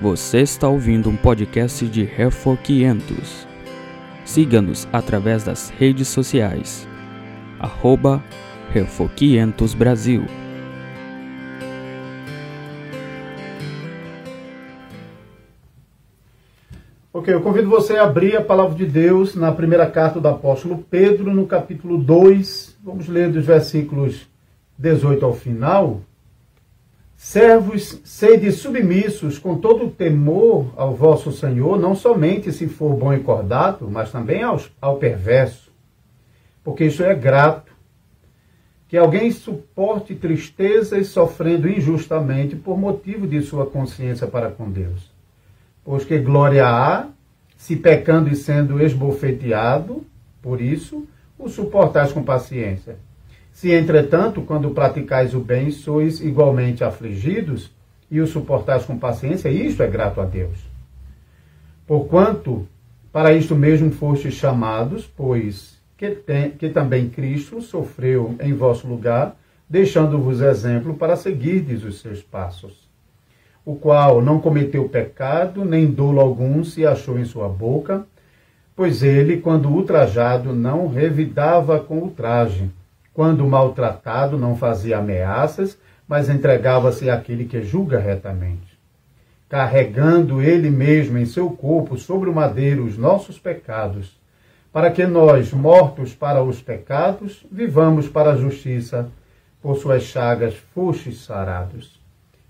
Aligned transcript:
Você 0.00 0.38
está 0.40 0.66
ouvindo 0.66 1.10
um 1.10 1.16
podcast 1.16 1.86
de 1.86 2.04
Refor 2.04 2.56
500. 2.56 3.46
Siga-nos 4.24 4.88
através 4.90 5.44
das 5.44 5.68
redes 5.68 6.08
sociais. 6.08 6.88
Arroba 7.58 8.24
Refor 8.72 9.10
500 9.10 9.74
Brasil. 9.74 10.24
Ok, 17.12 17.34
eu 17.34 17.42
convido 17.42 17.68
você 17.68 17.98
a 17.98 18.04
abrir 18.04 18.38
a 18.38 18.42
palavra 18.42 18.74
de 18.74 18.86
Deus 18.86 19.34
na 19.34 19.52
primeira 19.52 19.86
carta 19.86 20.18
do 20.18 20.28
apóstolo 20.28 20.82
Pedro, 20.88 21.34
no 21.34 21.46
capítulo 21.46 21.98
2. 21.98 22.78
Vamos 22.82 23.06
ler 23.06 23.30
dos 23.30 23.44
versículos 23.44 24.26
18 24.78 25.26
ao 25.26 25.34
final. 25.34 26.00
Servos, 27.22 28.00
sede 28.02 28.50
submissos 28.50 29.38
com 29.38 29.58
todo 29.58 29.84
o 29.84 29.90
temor 29.90 30.72
ao 30.74 30.96
vosso 30.96 31.30
Senhor, 31.30 31.78
não 31.78 31.94
somente 31.94 32.50
se 32.50 32.66
for 32.66 32.94
bom 32.94 33.12
e 33.12 33.20
cordato, 33.20 33.86
mas 33.90 34.10
também 34.10 34.42
aos, 34.42 34.72
ao 34.80 34.96
perverso. 34.96 35.70
Porque 36.64 36.86
isso 36.86 37.04
é 37.04 37.14
grato. 37.14 37.74
Que 38.88 38.96
alguém 38.96 39.30
suporte 39.30 40.14
tristezas 40.14 41.08
sofrendo 41.08 41.68
injustamente 41.68 42.56
por 42.56 42.78
motivo 42.78 43.26
de 43.26 43.42
sua 43.42 43.66
consciência 43.66 44.26
para 44.26 44.50
com 44.50 44.70
Deus. 44.70 45.12
Pois 45.84 46.06
que 46.06 46.18
glória 46.18 46.66
há, 46.66 47.06
se 47.54 47.76
pecando 47.76 48.30
e 48.30 48.34
sendo 48.34 48.82
esbofeteado, 48.82 50.06
por 50.40 50.58
isso 50.58 51.06
o 51.38 51.50
suportais 51.50 52.12
com 52.12 52.22
paciência. 52.22 52.96
Se, 53.52 53.72
entretanto, 53.72 54.42
quando 54.42 54.70
praticais 54.70 55.34
o 55.34 55.40
bem, 55.40 55.70
sois 55.70 56.20
igualmente 56.20 56.82
afligidos 56.82 57.70
e 58.10 58.20
o 58.20 58.26
suportais 58.26 58.84
com 58.84 58.98
paciência, 58.98 59.48
isto 59.48 59.82
é 59.82 59.86
grato 59.86 60.20
a 60.20 60.24
Deus. 60.24 60.58
Porquanto, 61.86 62.66
para 63.12 63.32
isto 63.32 63.54
mesmo 63.54 63.90
fostes 63.90 64.34
chamados, 64.34 65.06
pois 65.06 65.78
que, 65.96 66.10
tem, 66.10 66.50
que 66.52 66.68
também 66.68 67.08
Cristo 67.08 67.60
sofreu 67.60 68.34
em 68.40 68.54
vosso 68.54 68.86
lugar, 68.86 69.36
deixando-vos 69.68 70.40
exemplo 70.40 70.94
para 70.94 71.16
seguirdes 71.16 71.84
os 71.84 72.00
seus 72.00 72.22
passos. 72.22 72.88
O 73.64 73.76
qual 73.76 74.22
não 74.22 74.40
cometeu 74.40 74.88
pecado, 74.88 75.64
nem 75.64 75.86
dolo 75.86 76.20
algum 76.20 76.64
se 76.64 76.86
achou 76.86 77.18
em 77.18 77.24
sua 77.24 77.48
boca, 77.48 78.06
pois 78.74 79.02
ele, 79.02 79.36
quando 79.36 79.68
ultrajado, 79.68 80.54
não 80.54 80.88
revidava 80.88 81.78
com 81.78 81.98
ultraje 81.98 82.70
quando 83.12 83.46
maltratado, 83.46 84.38
não 84.38 84.56
fazia 84.56 84.98
ameaças, 84.98 85.78
mas 86.06 86.28
entregava-se 86.28 87.10
àquele 87.10 87.44
que 87.44 87.62
julga 87.62 87.98
retamente. 87.98 88.78
Carregando 89.48 90.40
ele 90.40 90.70
mesmo 90.70 91.18
em 91.18 91.26
seu 91.26 91.50
corpo 91.50 91.98
sobre 91.98 92.30
o 92.30 92.34
madeiro 92.34 92.84
os 92.84 92.96
nossos 92.96 93.38
pecados, 93.38 94.18
para 94.72 94.90
que 94.90 95.04
nós, 95.04 95.52
mortos 95.52 96.14
para 96.14 96.42
os 96.42 96.62
pecados, 96.62 97.44
vivamos 97.50 98.08
para 98.08 98.32
a 98.32 98.36
justiça, 98.36 99.08
por 99.60 99.76
suas 99.76 100.04
chagas 100.04 100.54
fostes 100.72 101.22
sarados. 101.22 102.00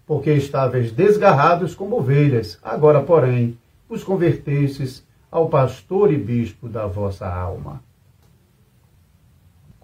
Porque 0.06 0.31
estáveis 0.33 0.92
desgarrados 0.92 1.75
como 1.75 1.97
ovelhas, 1.97 2.58
agora, 2.62 3.00
porém, 3.00 3.58
os 3.88 4.05
convertestes 4.05 5.05
ao 5.31 5.48
pastor 5.48 6.12
e 6.12 6.16
bispo 6.16 6.69
da 6.69 6.86
vossa 6.86 7.27
alma 7.27 7.83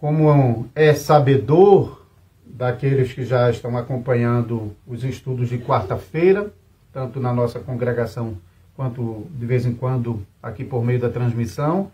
como 0.07 0.69
é 0.73 0.95
sabedor 0.95 2.01
daqueles 2.47 3.13
que 3.13 3.25
já 3.25 3.51
estão 3.51 3.77
acompanhando 3.77 4.71
os 4.87 5.03
estudos 5.03 5.49
de 5.49 5.59
quarta-feira, 5.59 6.53
tanto 6.93 7.19
na 7.19 7.33
nossa 7.33 7.59
congregação 7.59 8.37
quanto 8.77 9.27
de 9.37 9.45
vez 9.45 9.67
em 9.67 9.75
quando 9.75 10.25
aqui 10.41 10.63
por 10.63 10.85
meio 10.85 11.01
da 11.01 11.11
transmissão. 11.11 11.91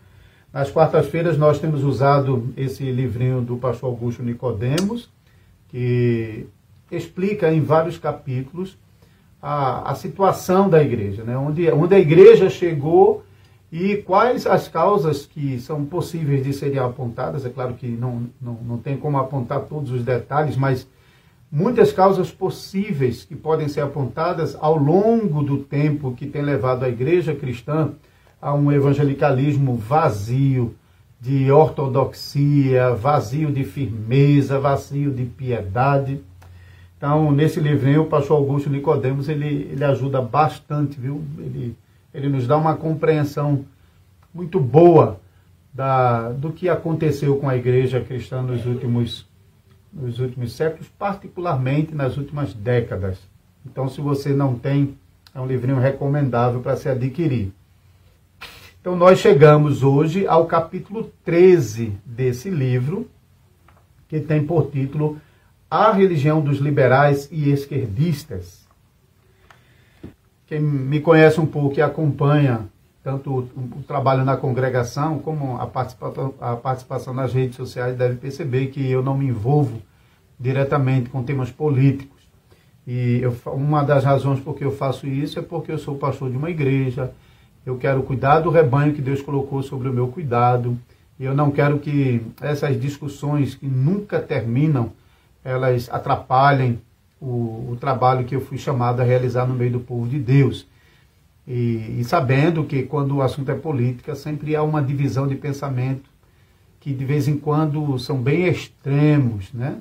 Nas 0.52 0.70
quartas-feiras 0.70 1.38
nós 1.38 1.59
temos 1.59 1.82
usado 1.82 2.53
esse 2.54 2.84
livrinho 2.84 3.41
do 3.41 3.56
pastor 3.56 3.88
Augusto 3.88 4.22
Nicodemos, 4.22 5.08
que 5.70 6.47
explica 6.91 7.50
em 7.50 7.62
vários 7.62 7.97
capítulos 7.97 8.76
a, 9.41 9.91
a 9.91 9.94
situação 9.94 10.69
da 10.69 10.82
igreja, 10.82 11.25
né? 11.25 11.34
onde, 11.38 11.70
onde 11.70 11.94
a 11.94 11.98
igreja 11.98 12.50
chegou 12.50 13.25
e 13.72 13.97
quais 13.97 14.47
as 14.47 14.69
causas 14.69 15.25
que 15.25 15.59
são 15.59 15.87
possíveis 15.87 16.44
de 16.44 16.53
serem 16.53 16.78
apontadas? 16.78 17.47
É 17.47 17.49
claro 17.49 17.72
que 17.72 17.88
não, 17.88 18.25
não, 18.38 18.53
não 18.62 18.77
tem 18.77 18.99
como 18.99 19.16
apontar 19.16 19.62
todos 19.62 19.91
os 19.91 20.05
detalhes, 20.05 20.59
mas 20.59 20.87
muitas 21.50 21.91
causas 21.91 22.31
possíveis 22.31 23.25
que 23.25 23.34
podem 23.34 23.69
ser 23.69 23.81
apontadas 23.81 24.55
ao 24.61 24.77
longo 24.77 25.43
do 25.43 25.56
tempo 25.56 26.12
que 26.15 26.27
tem 26.27 26.43
levado 26.43 26.84
a 26.84 26.88
igreja 26.91 27.34
cristã 27.34 27.93
a 28.43 28.53
um 28.53 28.71
evangelicalismo 28.71 29.75
vazio 29.75 30.75
de 31.19 31.50
ortodoxia, 31.50 32.93
vazio 32.94 33.50
de 33.50 33.65
firmeza, 33.65 34.61
vazio 34.61 35.11
de 35.11 35.25
piedade. 35.25 36.21
Então, 36.99 37.32
nesse 37.32 37.59
livrinho, 37.59 38.03
o 38.03 38.06
pastor 38.06 38.37
Augusto 38.37 38.69
Nicodemos, 38.69 39.31
ele, 39.31 39.71
ele 39.72 39.84
ajuda 39.84 40.21
bastante, 40.21 41.00
viu? 41.00 41.22
Ele 41.38 41.75
ele 42.15 42.28
nos 42.28 42.47
dá 42.47 42.56
uma 42.56 42.77
compreensão 42.77 43.65
muito 44.33 44.61
boa 44.61 45.21
da, 45.73 46.31
do 46.31 46.53
que 46.53 46.69
aconteceu 46.69 47.37
com 47.37 47.49
a 47.49 47.56
igreja 47.56 48.00
cristã 48.00 48.43
nos 48.43 48.67
últimos, 48.67 49.27
nos 49.93 50.19
últimos 50.19 50.53
séculos, 50.53 50.89
particularmente 50.99 51.95
nas 51.95 52.17
últimas 52.17 52.53
décadas. 52.53 53.19
Então, 53.65 53.89
se 53.89 54.00
você 54.00 54.31
não 54.31 54.59
tem, 54.59 54.97
é 55.34 55.41
um 55.41 55.47
livrinho 55.47 55.78
recomendável 55.78 56.61
para 56.61 56.77
se 56.77 56.89
adquirir. 56.89 57.53
Então, 58.81 58.97
nós 58.97 59.21
chegamos 59.21 59.83
hoje 59.83 60.27
ao 60.27 60.47
capítulo 60.47 61.11
13 61.25 61.93
desse 62.05 62.50
livro, 62.50 63.09
que 64.09 64.21
tem 64.21 64.44
por 64.44 64.71
título 64.71 65.19
A 65.71 65.93
Religião 65.93 66.41
dos 66.41 66.59
Liberais 66.59 67.29
e 67.31 67.50
Esquerdistas. 67.50 68.62
Quem 70.52 70.60
me 70.60 71.00
conhece 71.00 71.40
um 71.40 71.46
pouco 71.46 71.78
e 71.78 71.80
acompanha 71.80 72.66
tanto 73.02 73.48
o, 73.56 73.82
trabalho 73.88 74.22
na 74.22 74.36
congregação 74.36 75.18
como 75.18 75.56
a 75.56 75.66
participação, 75.66 76.34
a 76.38 76.54
participação 76.54 77.14
nas 77.14 77.32
redes 77.32 77.56
sociais 77.56 77.96
deve 77.96 78.16
perceber 78.16 78.66
que 78.66 78.86
eu 78.90 79.02
não 79.02 79.16
me 79.16 79.28
envolvo 79.28 79.80
diretamente 80.38 81.08
com 81.08 81.22
temas 81.22 81.50
políticos. 81.50 82.20
E 82.86 83.20
eu, 83.22 83.34
uma 83.46 83.82
das 83.82 84.04
razões 84.04 84.40
por 84.40 84.54
que 84.54 84.62
eu 84.62 84.72
faço 84.72 85.06
isso 85.06 85.38
é 85.38 85.42
porque 85.42 85.72
eu 85.72 85.78
sou 85.78 85.96
pastor 85.96 86.30
de 86.30 86.36
uma 86.36 86.50
igreja, 86.50 87.10
eu 87.64 87.78
quero 87.78 88.02
cuidar 88.02 88.40
do 88.40 88.50
rebanho 88.50 88.92
que 88.92 89.00
Deus 89.00 89.22
colocou 89.22 89.62
sobre 89.62 89.88
o 89.88 89.92
meu 89.92 90.08
cuidado, 90.08 90.78
e 91.19 91.24
eu 91.24 91.34
não 91.34 91.50
quero 91.50 91.78
que 91.78 92.20
essas 92.42 92.78
discussões 92.78 93.54
que 93.54 93.66
nunca 93.66 94.20
terminam, 94.20 94.92
elas 95.42 95.88
atrapalhem 95.90 96.78
o, 97.22 97.71
o, 97.71 97.77
trabalho 97.78 98.25
que 98.25 98.34
eu 98.34 98.41
fui 98.41 98.59
chamado 98.59 99.00
a 99.00 99.05
realizar 99.05 99.47
no 99.47 99.55
meio 99.55 99.71
do 99.71 99.81
povo 99.81 100.09
de 100.09 100.19
Deus. 100.19 100.66
E, 101.47 101.99
e, 102.00 102.05
sabendo 102.05 102.65
que 102.65 102.83
quando 102.83 103.16
o 103.16 103.22
assunto 103.22 103.50
é 103.50 103.55
política, 103.55 104.15
sempre 104.15 104.56
há 104.56 104.62
uma 104.62 104.83
divisão 104.83 105.27
de 105.27 105.37
pensamento 105.37 106.11
que 106.81 106.93
de 106.93 107.05
vez 107.05 107.28
em 107.28 107.37
quando 107.37 107.97
são 107.99 108.21
bem 108.21 108.49
extremos, 108.49 109.53
né? 109.53 109.78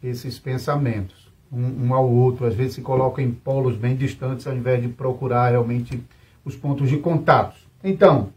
Esses 0.00 0.38
pensamentos, 0.38 1.32
um, 1.50 1.86
um 1.86 1.94
ao 1.94 2.08
outro, 2.08 2.46
às 2.46 2.54
vezes 2.54 2.74
se 2.74 2.80
colocam 2.80 3.24
em 3.24 3.30
polos 3.32 3.76
bem 3.76 3.96
distantes 3.96 4.46
ao 4.46 4.54
invés 4.54 4.80
de 4.80 4.88
procurar 4.88 5.50
realmente 5.50 6.00
os 6.44 6.54
pontos 6.54 6.88
de 6.88 6.98
contato. 6.98 7.56
Então, 7.82 8.28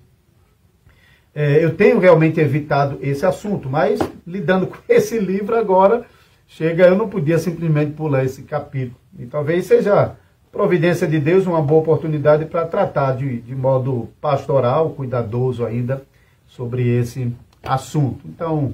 é, 1.36 1.64
eu 1.64 1.76
tenho 1.76 2.00
realmente 2.00 2.40
evitado 2.40 2.98
esse 3.02 3.24
assunto, 3.24 3.70
mas 3.70 4.00
lidando 4.26 4.66
com 4.68 4.78
esse 4.90 5.20
livro 5.20 5.56
agora, 5.56 6.08
chega, 6.48 6.88
eu 6.88 6.98
não 6.98 7.10
podia 7.10 7.38
simplesmente 7.38 7.92
pular 7.92 8.24
esse 8.24 8.44
capítulo. 8.44 9.00
E 9.20 9.26
talvez 9.26 9.66
seja 9.66 10.16
providência 10.52 11.08
de 11.08 11.20
Deus 11.20 11.46
uma 11.46 11.62
boa 11.62 11.82
oportunidade 11.82 12.46
para 12.46 12.66
tratar 12.66 13.16
de, 13.16 13.42
de 13.42 13.54
modo 13.54 14.10
pastoral, 14.20 14.92
cuidadoso 14.92 15.66
ainda, 15.66 16.04
sobre 16.48 16.88
esse 16.88 17.32
assunto. 17.62 18.22
Então, 18.26 18.74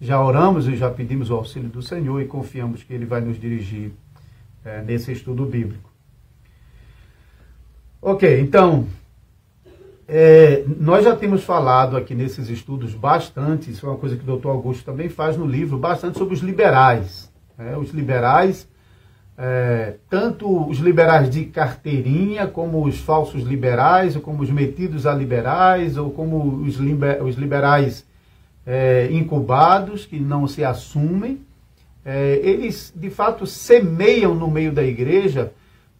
já 0.00 0.20
oramos 0.20 0.66
e 0.66 0.76
já 0.76 0.90
pedimos 0.90 1.30
o 1.30 1.34
auxílio 1.34 1.68
do 1.68 1.80
Senhor 1.80 2.20
e 2.20 2.26
confiamos 2.26 2.82
que 2.82 2.92
Ele 2.92 3.06
vai 3.06 3.20
nos 3.20 3.40
dirigir 3.40 3.92
é, 4.64 4.82
nesse 4.82 5.12
estudo 5.12 5.46
bíblico. 5.46 5.90
Ok, 8.00 8.40
então, 8.40 8.86
é, 10.14 10.64
nós 10.78 11.04
já 11.04 11.16
temos 11.16 11.42
falado 11.42 11.96
aqui 11.96 12.14
nesses 12.14 12.50
estudos 12.50 12.94
bastante, 12.94 13.70
isso 13.70 13.86
é 13.86 13.88
uma 13.88 13.96
coisa 13.96 14.14
que 14.14 14.22
o 14.22 14.26
doutor 14.26 14.50
Augusto 14.50 14.84
também 14.84 15.08
faz 15.08 15.38
no 15.38 15.46
livro, 15.46 15.78
bastante 15.78 16.18
sobre 16.18 16.34
os 16.34 16.40
liberais. 16.40 17.32
Né? 17.56 17.74
Os 17.78 17.92
liberais, 17.92 18.68
é, 19.38 19.94
tanto 20.10 20.68
os 20.68 20.76
liberais 20.80 21.30
de 21.30 21.46
carteirinha, 21.46 22.46
como 22.46 22.84
os 22.84 23.00
falsos 23.00 23.42
liberais, 23.42 24.14
ou 24.14 24.20
como 24.20 24.42
os 24.42 24.50
metidos 24.50 25.06
a 25.06 25.14
liberais, 25.14 25.96
ou 25.96 26.10
como 26.10 26.56
os, 26.56 26.74
liber, 26.74 27.24
os 27.24 27.36
liberais 27.36 28.06
é, 28.66 29.08
incubados, 29.10 30.04
que 30.04 30.20
não 30.20 30.46
se 30.46 30.62
assumem. 30.62 31.40
É, 32.04 32.38
eles, 32.42 32.92
de 32.94 33.08
fato, 33.08 33.46
semeiam 33.46 34.34
no 34.34 34.50
meio 34.50 34.72
da 34.72 34.82
igreja 34.82 35.54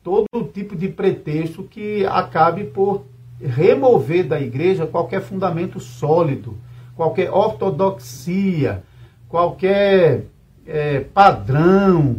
todo 0.05 0.27
tipo 0.53 0.77
de 0.77 0.89
pretexto 0.89 1.63
que 1.63 2.05
acabe 2.05 2.65
por 2.65 3.07
remover 3.43 4.27
da 4.27 4.41
igreja 4.41 4.87
qualquer 4.87 5.21
fundamento 5.21 5.81
sólido, 5.81 6.57
qualquer 6.95 7.31
ortodoxia, 7.31 8.83
qualquer 9.29 10.25
é, 10.67 11.01
padrão, 11.01 12.17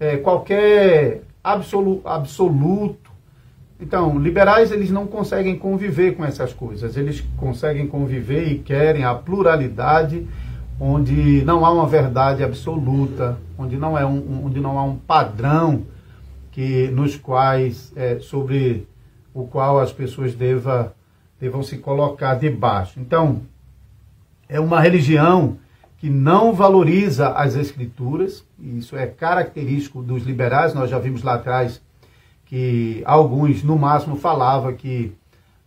é, 0.00 0.16
qualquer 0.16 1.22
absolu, 1.42 2.00
absoluto. 2.04 3.10
Então, 3.80 4.18
liberais 4.18 4.70
eles 4.70 4.90
não 4.90 5.06
conseguem 5.06 5.58
conviver 5.58 6.12
com 6.16 6.24
essas 6.24 6.52
coisas. 6.52 6.96
Eles 6.96 7.22
conseguem 7.36 7.86
conviver 7.86 8.48
e 8.48 8.58
querem 8.58 9.04
a 9.04 9.14
pluralidade, 9.14 10.26
onde 10.80 11.42
não 11.44 11.66
há 11.66 11.70
uma 11.70 11.86
verdade 11.86 12.44
absoluta, 12.44 13.38
onde 13.58 13.76
não, 13.76 13.98
é 13.98 14.06
um, 14.06 14.46
onde 14.46 14.60
não 14.60 14.78
há 14.78 14.84
um 14.84 14.96
padrão 14.96 15.82
que 16.52 16.88
nos 16.88 17.16
quais 17.16 17.92
é, 17.96 18.18
sobre 18.20 18.86
o 19.34 19.46
qual 19.46 19.80
as 19.80 19.92
pessoas 19.92 20.34
deva, 20.34 20.94
devam 21.40 21.62
se 21.62 21.78
colocar 21.78 22.34
debaixo. 22.34 23.00
Então, 23.00 23.42
é 24.48 24.60
uma 24.60 24.80
religião 24.80 25.58
que 25.98 26.10
não 26.10 26.52
valoriza 26.52 27.28
as 27.28 27.54
escrituras, 27.54 28.44
isso 28.58 28.96
é 28.96 29.06
característico 29.06 30.02
dos 30.02 30.24
liberais, 30.24 30.74
nós 30.74 30.90
já 30.90 30.98
vimos 30.98 31.22
lá 31.22 31.34
atrás 31.34 31.80
que 32.44 33.02
alguns, 33.06 33.62
no 33.62 33.78
máximo, 33.78 34.16
falavam 34.16 34.74
que 34.74 35.12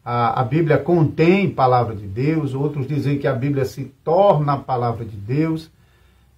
a, 0.04 0.42
a 0.42 0.44
Bíblia 0.44 0.78
contém 0.78 1.50
palavra 1.50 1.96
de 1.96 2.06
Deus, 2.06 2.54
outros 2.54 2.86
dizem 2.86 3.18
que 3.18 3.28
a 3.28 3.34
Bíblia 3.34 3.66
se 3.66 3.86
torna 4.04 4.54
a 4.54 4.58
palavra 4.58 5.04
de 5.04 5.18
Deus, 5.18 5.72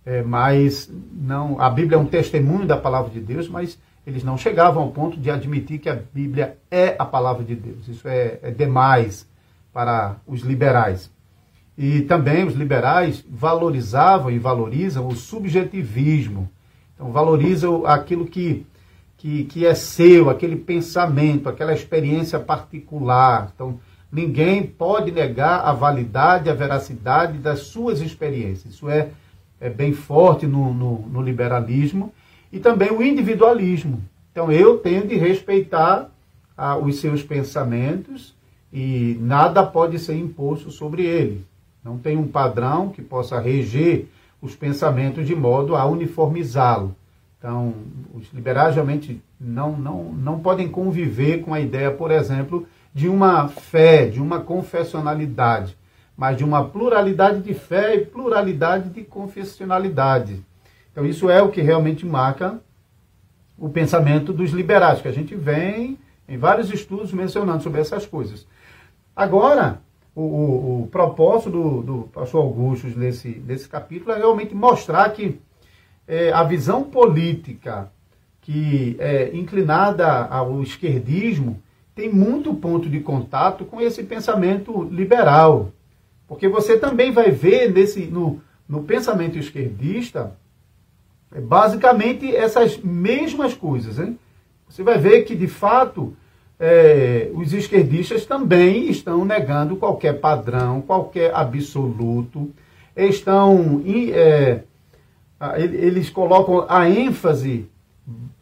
é, 0.06 0.22
mas 0.22 0.90
não, 1.12 1.60
a 1.60 1.70
Bíblia 1.70 1.98
é 1.98 2.00
um 2.00 2.06
testemunho 2.06 2.66
da 2.66 2.78
palavra 2.78 3.12
de 3.12 3.20
Deus, 3.20 3.50
mas 3.50 3.78
eles 4.08 4.24
não 4.24 4.38
chegavam 4.38 4.84
ao 4.84 4.92
ponto 4.92 5.20
de 5.20 5.30
admitir 5.30 5.80
que 5.80 5.90
a 5.90 6.00
Bíblia 6.14 6.58
é 6.72 6.96
a 6.98 7.04
palavra 7.04 7.44
de 7.44 7.54
Deus. 7.54 7.90
Isso 7.90 8.08
é, 8.08 8.40
é 8.42 8.52
demais 8.52 9.28
para 9.74 10.16
os 10.26 10.44
liberais. 10.44 11.12
E 11.78 12.04
também 12.04 12.46
os 12.46 12.54
liberais 12.54 13.22
valorizavam 13.30 14.32
e 14.32 14.40
valorizam 14.40 15.06
o 15.06 15.14
subjetivismo. 15.14 16.50
Então, 16.96 17.12
valorizam 17.12 17.86
aquilo 17.86 18.26
que, 18.26 18.66
que, 19.18 19.44
que 19.44 19.66
é 19.66 19.76
seu, 19.76 20.30
aquele 20.30 20.56
pensamento, 20.56 21.50
aquela 21.50 21.74
experiência 21.74 22.40
particular. 22.40 23.52
Então, 23.54 23.78
ninguém 24.10 24.64
pode 24.64 25.12
negar 25.12 25.66
a 25.66 25.74
validade, 25.74 26.50
a 26.50 26.54
veracidade 26.54 27.40
das 27.40 27.60
suas 27.60 28.00
experiências. 28.00 28.74
Isso 28.74 28.90
é, 28.90 29.10
é 29.60 29.70
bem 29.70 29.92
forte 29.92 30.48
no, 30.48 30.74
no, 30.74 31.00
no 31.10 31.22
liberalismo 31.22 32.14
e 32.52 32.60
também 32.60 32.92
o 32.92 33.02
individualismo. 33.02 34.02
Então 34.32 34.52
eu 34.52 34.78
tenho 34.78 35.08
de 35.08 35.16
respeitar 35.16 36.10
ah, 36.58 36.78
os 36.78 37.00
seus 37.00 37.24
pensamentos 37.24 38.36
e 38.72 39.18
nada 39.22 39.66
pode 39.66 40.00
ser 40.00 40.16
imposto 40.16 40.72
sobre 40.72 41.06
ele. 41.06 41.46
Não 41.84 41.98
tem 41.98 42.18
um 42.18 42.28
padrão 42.28 42.90
que 42.90 43.02
possa 43.02 43.40
reger 43.40 44.08
os 44.42 44.56
pensamentos 44.56 45.26
de 45.26 45.36
modo 45.36 45.76
a 45.76 45.86
uniformizá-lo. 45.86 46.96
Então, 47.38 47.74
os 48.14 48.32
liberais 48.34 48.74
realmente 48.74 49.22
não, 49.40 49.78
não, 49.78 50.04
não 50.12 50.40
podem 50.40 50.68
conviver 50.68 51.44
com 51.44 51.54
a 51.54 51.60
ideia, 51.60 51.92
por 51.92 52.12
exemplo, 52.12 52.68
de 52.94 53.08
uma 53.08 53.48
fé, 53.48 54.08
de 54.08 54.20
uma 54.20 54.40
confessionalidade, 54.42 55.78
mas 56.16 56.36
de 56.36 56.44
uma 56.44 56.64
pluralidade 56.64 57.42
de 57.42 57.54
fé 57.54 57.96
e 57.96 58.06
pluralidade 58.06 58.90
de 58.90 59.04
confessionalidade. 59.04 60.44
Então, 60.98 61.06
isso 61.06 61.30
é 61.30 61.44
o 61.44 61.52
que 61.52 61.62
realmente 61.62 62.04
marca 62.08 62.60
o 63.56 63.70
pensamento 63.70 64.34
dos 64.34 64.50
liberais, 64.50 65.00
que 65.00 65.08
a 65.08 65.12
gente 65.12 65.36
vem 65.36 65.96
em 66.28 66.40
vários 66.40 66.72
estudos 66.72 67.14
mencionando 67.14 67.62
sobre 67.62 67.80
essas 67.80 68.04
coisas. 68.04 68.48
Agora, 69.16 69.80
o, 70.16 70.22
o, 70.24 70.82
o 70.82 70.88
propósito 70.88 71.52
do, 71.52 71.84
do 71.84 71.98
pastor 72.12 72.42
Augusto 72.42 72.88
nesse, 72.98 73.30
nesse 73.46 73.70
capítulo 73.70 74.12
é 74.12 74.18
realmente 74.18 74.56
mostrar 74.56 75.08
que 75.12 75.40
é, 76.08 76.32
a 76.32 76.42
visão 76.42 76.84
política 76.84 77.92
que 78.42 78.96
é 78.98 79.30
inclinada 79.38 80.26
ao 80.26 80.64
esquerdismo 80.64 81.62
tem 81.94 82.12
muito 82.12 82.56
ponto 82.56 82.90
de 82.90 83.02
contato 83.02 83.66
com 83.66 83.80
esse 83.80 84.02
pensamento 84.02 84.82
liberal. 84.86 85.72
Porque 86.28 86.48
você 86.48 86.76
também 86.76 87.12
vai 87.12 87.30
ver 87.30 87.72
nesse, 87.72 88.08
no, 88.08 88.42
no 88.68 88.82
pensamento 88.82 89.38
esquerdista 89.38 90.36
basicamente 91.32 92.36
essas 92.36 92.78
mesmas 92.78 93.54
coisas. 93.54 94.00
Hein? 94.00 94.18
Você 94.68 94.84
vai 94.84 94.98
ver 94.98 95.24
que, 95.24 95.36
de 95.36 95.48
fato, 95.48 96.16
é, 96.60 97.30
os 97.34 97.54
esquerdistas 97.54 98.26
também 98.26 98.90
estão 98.90 99.24
negando 99.24 99.76
qualquer 99.76 100.20
padrão, 100.20 100.82
qualquer 100.82 101.34
absoluto, 101.34 102.52
estão. 102.96 103.84
É, 103.86 104.62
eles 105.58 106.10
colocam 106.10 106.66
a 106.68 106.90
ênfase 106.90 107.70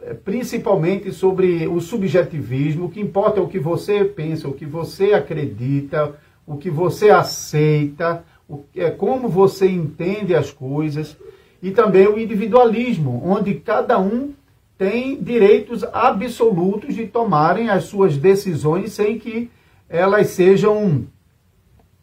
é, 0.01 0.13
principalmente 0.13 1.11
sobre 1.11 1.67
o 1.67 1.81
subjetivismo, 1.81 2.85
o 2.85 2.89
que 2.89 3.01
importa 3.01 3.39
é 3.39 3.43
o 3.43 3.47
que 3.47 3.57
você 3.57 4.05
pensa, 4.05 4.47
o 4.47 4.53
que 4.53 4.65
você 4.65 5.13
acredita, 5.13 6.15
o 6.45 6.57
que 6.57 6.69
você 6.69 7.09
aceita, 7.09 8.23
o, 8.47 8.63
é, 8.75 8.91
como 8.91 9.27
você 9.27 9.67
entende 9.67 10.35
as 10.35 10.51
coisas 10.51 11.17
e 11.65 11.71
também 11.71 12.07
o 12.07 12.19
individualismo, 12.19 13.23
onde 13.25 13.55
cada 13.55 13.97
um 13.99 14.33
tem 14.77 15.19
direitos 15.19 15.83
absolutos 15.83 16.93
de 16.93 17.07
tomarem 17.07 17.71
as 17.71 17.85
suas 17.85 18.17
decisões 18.17 18.93
sem 18.93 19.17
que 19.17 19.49
elas 19.89 20.27
sejam 20.27 21.07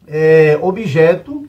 é, 0.05 0.59
objeto 0.61 1.47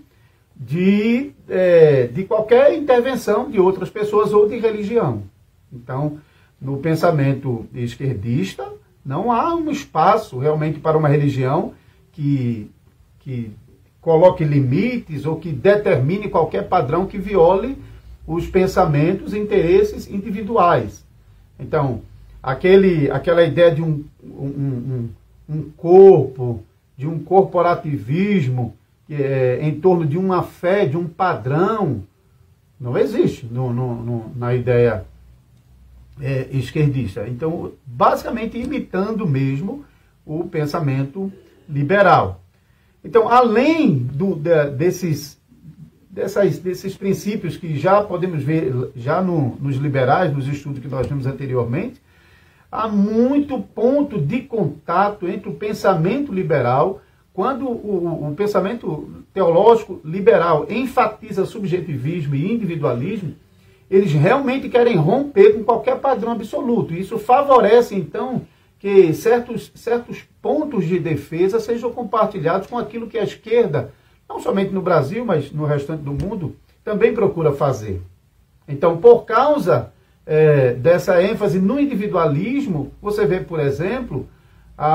de, 0.55 1.33
é, 1.49 2.07
de 2.07 2.23
qualquer 2.23 2.79
intervenção 2.79 3.51
de 3.51 3.59
outras 3.59 3.91
pessoas 3.91 4.33
ou 4.33 4.49
de 4.49 4.61
religião. 4.61 5.25
Então, 5.73 6.19
no 6.61 6.77
pensamento 6.77 7.67
esquerdista, 7.75 8.65
não 9.05 9.33
há 9.33 9.57
um 9.57 9.73
espaço 9.73 10.39
realmente 10.39 10.79
para 10.79 10.97
uma 10.97 11.09
religião 11.09 11.75
que, 12.13 12.71
que 13.19 13.51
coloque 14.01 14.45
limites 14.45 15.27
ou 15.27 15.35
que 15.35 15.51
determine 15.51 16.29
qualquer 16.29 16.69
padrão 16.69 17.07
que 17.07 17.19
viole 17.19 17.77
os 18.27 18.47
pensamentos 18.47 19.33
e 19.33 19.39
interesses 19.39 20.09
individuais. 20.11 21.05
Então, 21.59 22.03
aquele, 22.43 23.11
aquela 23.11 23.43
ideia 23.45 23.75
de 23.75 23.83
um, 23.83 24.05
um, 24.23 24.47
um, 24.47 25.09
um 25.49 25.63
corpo, 25.77 26.63
de 26.97 27.07
um 27.07 27.19
corporativismo 27.19 28.75
é, 29.11 29.59
em 29.61 29.79
torno 29.81 30.07
de 30.07 30.17
uma 30.17 30.43
fé, 30.43 30.87
de 30.87 30.97
um 30.97 31.07
padrão, 31.07 32.03
não 32.81 32.97
existe 32.97 33.47
no, 33.47 33.73
no, 33.73 33.95
no, 33.95 34.33
na 34.37 34.55
ideia 34.55 35.05
é, 36.21 36.49
esquerdista. 36.53 37.29
Então, 37.29 37.73
basicamente 37.85 38.59
imitando 38.59 39.27
mesmo 39.27 39.85
o 40.25 40.45
pensamento 40.45 41.33
liberal. 41.69 42.41
Então, 43.05 43.29
além 43.29 43.99
do, 43.99 44.35
de, 44.35 44.71
desses 44.71 45.34
dessas, 46.15 46.61
desses 46.61 46.97
princípios 46.97 47.57
que 47.57 47.77
já 47.77 48.01
podemos 48.01 48.43
ver 48.45 48.73
já 48.95 49.21
no, 49.21 49.57
nos 49.61 49.77
liberais, 49.77 50.33
nos 50.33 50.47
estudos 50.47 50.79
que 50.79 50.87
nós 50.87 51.07
vimos 51.09 51.27
anteriormente, 51.27 52.01
há 52.71 52.87
muito 52.87 53.59
ponto 53.59 54.21
de 54.21 54.43
contato 54.43 55.27
entre 55.27 55.49
o 55.49 55.55
pensamento 55.55 56.33
liberal, 56.33 57.03
quando 57.33 57.67
o, 57.67 58.31
o 58.31 58.35
pensamento 58.37 59.25
teológico 59.33 60.01
liberal 60.05 60.67
enfatiza 60.71 61.45
subjetivismo 61.45 62.37
e 62.37 62.53
individualismo, 62.53 63.35
eles 63.91 64.13
realmente 64.13 64.69
querem 64.69 64.97
romper 64.97 65.55
com 65.55 65.65
qualquer 65.65 65.99
padrão 65.99 66.31
absoluto. 66.31 66.95
Isso 66.95 67.19
favorece, 67.19 67.97
então, 67.97 68.43
que 68.79 69.13
certos, 69.13 69.73
certos 69.75 70.23
pontos 70.41 70.87
de 70.87 71.01
defesa 71.01 71.59
sejam 71.59 71.91
compartilhados 71.91 72.69
com 72.69 72.79
aquilo 72.79 73.09
que 73.09 73.19
a 73.19 73.25
esquerda 73.25 73.93
não 74.29 74.41
somente 74.41 74.73
no 74.73 74.83
Brasil, 74.83 75.25
mas 75.25 75.53
no 75.53 75.65
restante 75.65 76.03
do 76.03 76.13
mundo, 76.13 76.57
também 76.85 77.15
procura 77.15 77.53
fazer. 77.53 78.03
Então, 78.69 78.97
por 78.97 79.25
causa 79.25 79.93
é, 80.27 80.75
dessa 80.75 81.23
ênfase 81.23 81.59
no 81.59 81.79
individualismo, 81.79 82.93
você 83.01 83.27
vê, 83.27 83.41
por 83.41 83.61
exemplo, 83.61 84.29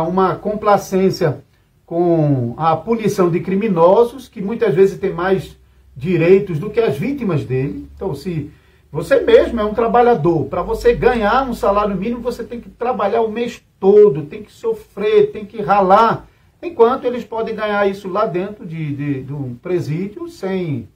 uma 0.08 0.36
complacência 0.36 1.42
com 1.86 2.54
a 2.58 2.76
punição 2.76 3.30
de 3.30 3.40
criminosos, 3.40 4.28
que 4.28 4.42
muitas 4.42 4.76
vezes 4.76 5.00
têm 5.00 5.14
mais 5.14 5.58
direitos 5.96 6.60
do 6.60 6.70
que 6.70 6.80
as 6.80 6.98
vítimas 6.98 7.44
dele. 7.44 7.88
Então, 7.96 8.14
se 8.14 8.52
você 8.92 9.20
mesmo 9.20 9.60
é 9.60 9.64
um 9.64 9.74
trabalhador, 9.74 10.46
para 10.46 10.62
você 10.62 10.94
ganhar 10.94 11.48
um 11.48 11.54
salário 11.54 11.96
mínimo, 11.96 12.22
você 12.22 12.44
tem 12.44 12.60
que 12.60 12.70
trabalhar 12.70 13.22
o 13.22 13.32
mês 13.32 13.62
todo, 13.80 14.24
tem 14.24 14.44
que 14.44 14.52
sofrer, 14.52 15.32
tem 15.32 15.46
que 15.46 15.62
ralar 15.62 16.28
Enquanto 16.62 17.06
eles 17.06 17.24
podem 17.24 17.56
ganhar 17.56 17.90
isso 17.90 18.10
lá 18.10 18.26
dentro 18.26 18.66
de, 18.66 18.96
de, 18.96 19.24
de 19.24 19.34
um 19.34 19.56
presídio, 19.56 20.28
sem 20.28 20.90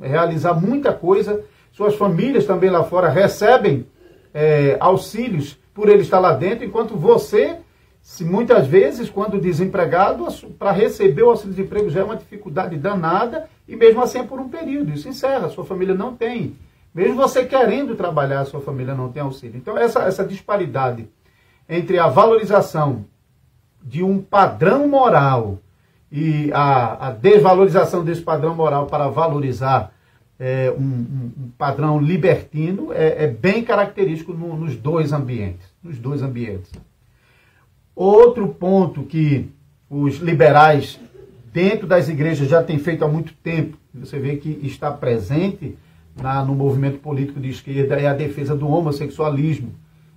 realizar 0.00 0.54
muita 0.54 0.92
coisa. 0.92 1.44
Suas 1.72 1.94
famílias 1.94 2.46
também 2.46 2.70
lá 2.70 2.82
fora 2.84 3.08
recebem 3.08 3.86
é, 4.32 4.76
auxílios 4.80 5.58
por 5.74 5.88
ele 5.88 6.02
estar 6.02 6.18
lá 6.18 6.32
dentro, 6.32 6.64
enquanto 6.64 6.96
você, 6.96 7.58
se 8.00 8.24
muitas 8.24 8.66
vezes, 8.66 9.10
quando 9.10 9.38
desempregado, 9.38 10.26
para 10.58 10.72
receber 10.72 11.22
o 11.22 11.30
auxílio 11.30 11.54
de 11.54 11.62
emprego 11.62 11.90
já 11.90 12.00
é 12.00 12.04
uma 12.04 12.16
dificuldade 12.16 12.76
danada, 12.76 13.48
e 13.68 13.76
mesmo 13.76 14.02
assim 14.02 14.18
é 14.20 14.22
por 14.22 14.40
um 14.40 14.48
período. 14.48 14.92
Isso 14.92 15.08
encerra, 15.08 15.50
sua 15.50 15.64
família 15.64 15.94
não 15.94 16.16
tem. 16.16 16.56
Mesmo 16.94 17.16
você 17.16 17.44
querendo 17.44 17.94
trabalhar, 17.94 18.46
sua 18.46 18.60
família 18.60 18.94
não 18.94 19.12
tem 19.12 19.22
auxílio. 19.22 19.58
Então, 19.58 19.76
essa, 19.76 20.00
essa 20.04 20.24
disparidade 20.24 21.06
entre 21.68 21.98
a 21.98 22.08
valorização 22.08 23.04
de 23.86 24.02
um 24.02 24.20
padrão 24.20 24.88
moral 24.88 25.60
e 26.10 26.50
a, 26.52 27.08
a 27.08 27.10
desvalorização 27.12 28.04
desse 28.04 28.20
padrão 28.20 28.54
moral 28.54 28.86
para 28.86 29.08
valorizar 29.08 29.92
é, 30.38 30.74
um, 30.76 30.82
um, 30.82 31.32
um, 31.38 31.50
padrão 31.56 32.00
libertino 32.00 32.92
é, 32.92 33.24
é 33.24 33.26
bem 33.28 33.62
característico 33.62 34.32
no, 34.32 34.56
nos 34.56 34.76
dois 34.76 35.12
ambientes. 35.12 35.66
Nos 35.82 35.98
dois 35.98 36.20
ambientes. 36.20 36.70
Outro 37.94 38.48
ponto 38.48 39.04
que 39.04 39.48
os 39.88 40.16
liberais 40.16 41.00
dentro 41.52 41.86
das 41.86 42.08
igrejas 42.08 42.48
já 42.48 42.62
têm 42.62 42.78
feito 42.78 43.04
há 43.04 43.08
muito 43.08 43.32
tempo, 43.34 43.78
você 43.94 44.18
vê 44.18 44.36
que 44.36 44.60
está 44.62 44.90
presente 44.90 45.78
na, 46.20 46.44
no 46.44 46.54
movimento 46.54 46.98
político 46.98 47.40
de 47.40 47.48
esquerda, 47.48 47.94
é 47.94 48.06
a 48.06 48.12
defesa 48.12 48.54
do 48.54 48.68
homossexualismo. 48.68 49.72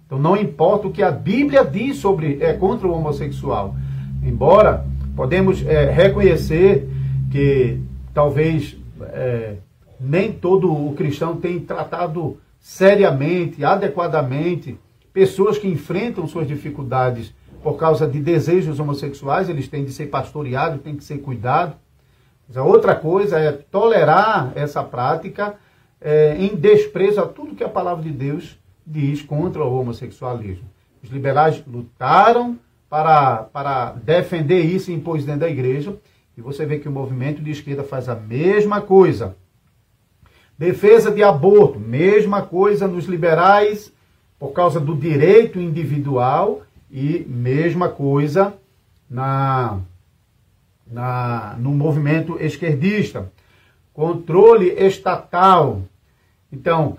Então 0.09 0.17
não 0.17 0.35
importa 0.35 0.87
o 0.87 0.91
que 0.91 1.03
a 1.03 1.11
Bíblia 1.11 1.63
diz 1.63 1.97
sobre 1.97 2.41
é 2.41 2.51
contra 2.53 2.87
o 2.87 2.91
homossexual. 2.91 3.75
Embora 4.23 4.83
podemos 5.15 5.63
é, 5.63 5.91
reconhecer 5.91 6.89
que 7.31 7.79
talvez 8.11 8.75
é, 9.03 9.57
nem 9.99 10.31
todo 10.31 10.73
o 10.73 10.95
cristão 10.95 11.35
tem 11.35 11.59
tratado 11.59 12.37
seriamente, 12.59 13.63
adequadamente, 13.63 14.79
pessoas 15.13 15.59
que 15.59 15.67
enfrentam 15.67 16.25
suas 16.25 16.47
dificuldades 16.47 17.31
por 17.61 17.77
causa 17.77 18.07
de 18.07 18.19
desejos 18.19 18.79
homossexuais, 18.79 19.47
eles 19.47 19.67
têm 19.67 19.85
de 19.85 19.91
ser 19.91 20.07
pastoreados, 20.07 20.81
têm 20.81 20.95
que 20.95 21.03
ser 21.03 21.19
cuidados. 21.19 21.75
A 22.55 22.63
outra 22.63 22.95
coisa 22.95 23.37
é 23.37 23.51
tolerar 23.51 24.53
essa 24.55 24.83
prática 24.83 25.53
é, 26.01 26.35
em 26.39 26.55
desprezo 26.55 27.21
a 27.21 27.27
tudo 27.27 27.53
que 27.53 27.63
a 27.63 27.69
palavra 27.69 28.03
de 28.03 28.09
Deus 28.09 28.58
diz 28.89 29.21
contra 29.21 29.63
o 29.63 29.79
homossexualismo. 29.79 30.67
Os 31.03 31.09
liberais 31.09 31.63
lutaram 31.67 32.57
para, 32.89 33.43
para 33.43 33.91
defender 33.91 34.61
isso 34.61 34.91
e 34.91 34.95
isso 34.95 35.25
dentro 35.25 35.41
da 35.41 35.49
igreja, 35.49 35.95
e 36.35 36.41
você 36.41 36.65
vê 36.65 36.79
que 36.79 36.89
o 36.89 36.91
movimento 36.91 37.41
de 37.41 37.51
esquerda 37.51 37.83
faz 37.83 38.09
a 38.09 38.15
mesma 38.15 38.81
coisa. 38.81 39.35
Defesa 40.57 41.11
de 41.11 41.21
aborto, 41.21 41.79
mesma 41.79 42.41
coisa 42.41 42.87
nos 42.87 43.05
liberais, 43.05 43.93
por 44.39 44.51
causa 44.51 44.79
do 44.79 44.95
direito 44.95 45.59
individual, 45.59 46.63
e 46.89 47.23
mesma 47.27 47.89
coisa 47.89 48.55
na, 49.09 49.79
na, 50.87 51.55
no 51.59 51.71
movimento 51.71 52.37
esquerdista. 52.41 53.31
Controle 53.93 54.69
estatal. 54.69 55.83
Então, 56.51 56.97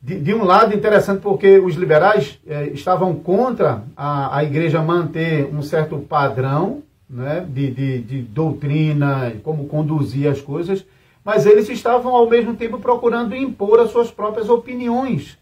de, 0.00 0.20
de 0.20 0.34
um 0.34 0.44
lado, 0.44 0.74
interessante 0.74 1.20
porque 1.20 1.58
os 1.58 1.74
liberais 1.74 2.38
eh, 2.46 2.68
estavam 2.68 3.14
contra 3.14 3.82
a, 3.96 4.38
a 4.38 4.44
igreja 4.44 4.80
manter 4.80 5.46
um 5.52 5.60
certo 5.60 5.98
padrão 5.98 6.82
né, 7.10 7.44
de, 7.48 7.70
de, 7.70 7.98
de 8.02 8.22
doutrina, 8.22 9.32
como 9.42 9.66
conduzir 9.66 10.30
as 10.30 10.40
coisas, 10.40 10.84
mas 11.24 11.46
eles 11.46 11.68
estavam 11.68 12.14
ao 12.14 12.28
mesmo 12.28 12.54
tempo 12.54 12.78
procurando 12.78 13.34
impor 13.34 13.80
as 13.80 13.90
suas 13.90 14.10
próprias 14.10 14.48
opiniões 14.48 15.36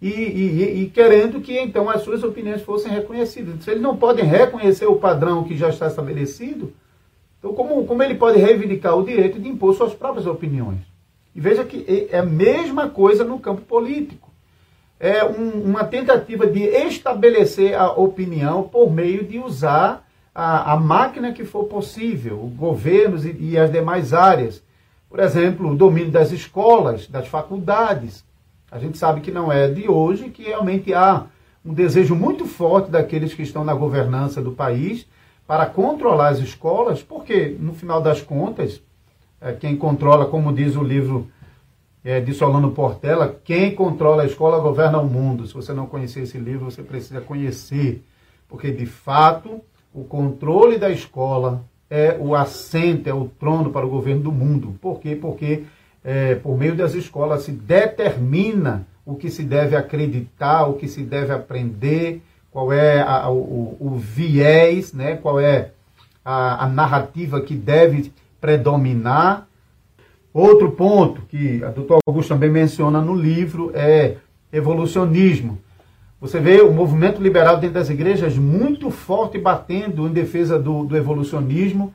e, 0.00 0.08
e, 0.08 0.82
e, 0.82 0.90
querendo 0.90 1.40
que 1.40 1.58
então 1.58 1.90
as 1.90 2.02
suas 2.02 2.22
opiniões 2.22 2.62
fossem 2.62 2.92
reconhecidas. 2.92 3.64
Se 3.64 3.70
eles 3.70 3.82
não 3.82 3.96
podem 3.96 4.24
reconhecer 4.24 4.86
o 4.86 4.96
padrão 4.96 5.44
que 5.44 5.56
já 5.56 5.70
está 5.70 5.88
estabelecido, 5.88 6.72
então 7.38 7.52
como, 7.54 7.84
como 7.84 8.02
ele 8.02 8.14
pode 8.14 8.38
reivindicar 8.38 8.96
o 8.96 9.02
direito 9.02 9.40
de 9.40 9.48
impor 9.48 9.74
suas 9.74 9.94
próprias 9.94 10.26
opiniões? 10.26 10.80
E 11.38 11.40
veja 11.40 11.62
que 11.62 12.08
é 12.10 12.18
a 12.18 12.24
mesma 12.24 12.90
coisa 12.90 13.22
no 13.22 13.38
campo 13.38 13.60
político. 13.60 14.28
É 14.98 15.24
um, 15.24 15.66
uma 15.66 15.84
tentativa 15.84 16.48
de 16.48 16.64
estabelecer 16.64 17.76
a 17.76 17.92
opinião 17.92 18.64
por 18.64 18.90
meio 18.90 19.22
de 19.24 19.38
usar 19.38 20.04
a, 20.34 20.72
a 20.72 20.76
máquina 20.76 21.32
que 21.32 21.44
for 21.44 21.66
possível, 21.66 22.38
governos 22.56 23.24
e, 23.24 23.36
e 23.38 23.56
as 23.56 23.70
demais 23.70 24.12
áreas. 24.12 24.64
Por 25.08 25.20
exemplo, 25.20 25.70
o 25.70 25.76
domínio 25.76 26.10
das 26.10 26.32
escolas, 26.32 27.06
das 27.06 27.28
faculdades. 27.28 28.24
A 28.68 28.80
gente 28.80 28.98
sabe 28.98 29.20
que 29.20 29.30
não 29.30 29.52
é 29.52 29.68
de 29.68 29.88
hoje, 29.88 30.30
que 30.30 30.42
realmente 30.42 30.92
há 30.92 31.26
um 31.64 31.72
desejo 31.72 32.16
muito 32.16 32.46
forte 32.46 32.90
daqueles 32.90 33.32
que 33.32 33.42
estão 33.42 33.62
na 33.62 33.74
governança 33.74 34.42
do 34.42 34.50
país 34.50 35.06
para 35.46 35.66
controlar 35.66 36.30
as 36.30 36.40
escolas, 36.40 37.00
porque, 37.00 37.56
no 37.60 37.74
final 37.74 38.02
das 38.02 38.20
contas, 38.20 38.82
é, 39.40 39.52
quem 39.52 39.76
controla, 39.76 40.26
como 40.26 40.52
diz 40.52 40.76
o 40.76 40.82
livro 40.82 41.28
é, 42.04 42.20
de 42.20 42.32
Solano 42.32 42.72
Portela, 42.72 43.38
quem 43.44 43.74
controla 43.74 44.22
a 44.22 44.26
escola 44.26 44.58
governa 44.58 44.98
o 44.98 45.08
mundo. 45.08 45.46
Se 45.46 45.54
você 45.54 45.72
não 45.72 45.86
conhecer 45.86 46.22
esse 46.22 46.38
livro, 46.38 46.70
você 46.70 46.82
precisa 46.82 47.20
conhecer, 47.20 48.02
porque, 48.48 48.70
de 48.70 48.86
fato, 48.86 49.60
o 49.92 50.04
controle 50.04 50.78
da 50.78 50.90
escola 50.90 51.64
é 51.90 52.16
o 52.18 52.34
assento, 52.34 53.08
é 53.08 53.14
o 53.14 53.30
trono 53.38 53.70
para 53.70 53.86
o 53.86 53.90
governo 53.90 54.22
do 54.22 54.32
mundo. 54.32 54.78
Por 54.80 55.00
quê? 55.00 55.16
Porque 55.16 55.64
é, 56.04 56.34
por 56.36 56.56
meio 56.56 56.74
das 56.74 56.94
escolas 56.94 57.42
se 57.42 57.52
determina 57.52 58.86
o 59.04 59.14
que 59.14 59.30
se 59.30 59.42
deve 59.42 59.74
acreditar, 59.74 60.66
o 60.66 60.74
que 60.74 60.86
se 60.86 61.02
deve 61.02 61.32
aprender, 61.32 62.22
qual 62.50 62.72
é 62.72 63.00
a, 63.00 63.30
o, 63.30 63.76
o, 63.80 63.96
viés, 63.96 64.92
né? 64.92 65.16
qual 65.16 65.40
é 65.40 65.70
a, 66.24 66.64
a 66.64 66.68
narrativa 66.68 67.40
que 67.40 67.54
deve 67.54 68.12
predominar. 68.40 69.46
Outro 70.32 70.70
ponto 70.72 71.22
que 71.22 71.62
a 71.64 71.68
doutor 71.68 71.98
Augusto 72.06 72.28
também 72.28 72.50
menciona 72.50 73.00
no 73.00 73.14
livro 73.14 73.70
é 73.74 74.16
evolucionismo. 74.52 75.58
Você 76.20 76.40
vê 76.40 76.60
o 76.60 76.72
movimento 76.72 77.22
liberal 77.22 77.58
dentro 77.58 77.74
das 77.74 77.90
igrejas 77.90 78.36
muito 78.36 78.90
forte 78.90 79.38
batendo 79.38 80.06
em 80.06 80.12
defesa 80.12 80.58
do, 80.58 80.84
do 80.84 80.96
evolucionismo. 80.96 81.94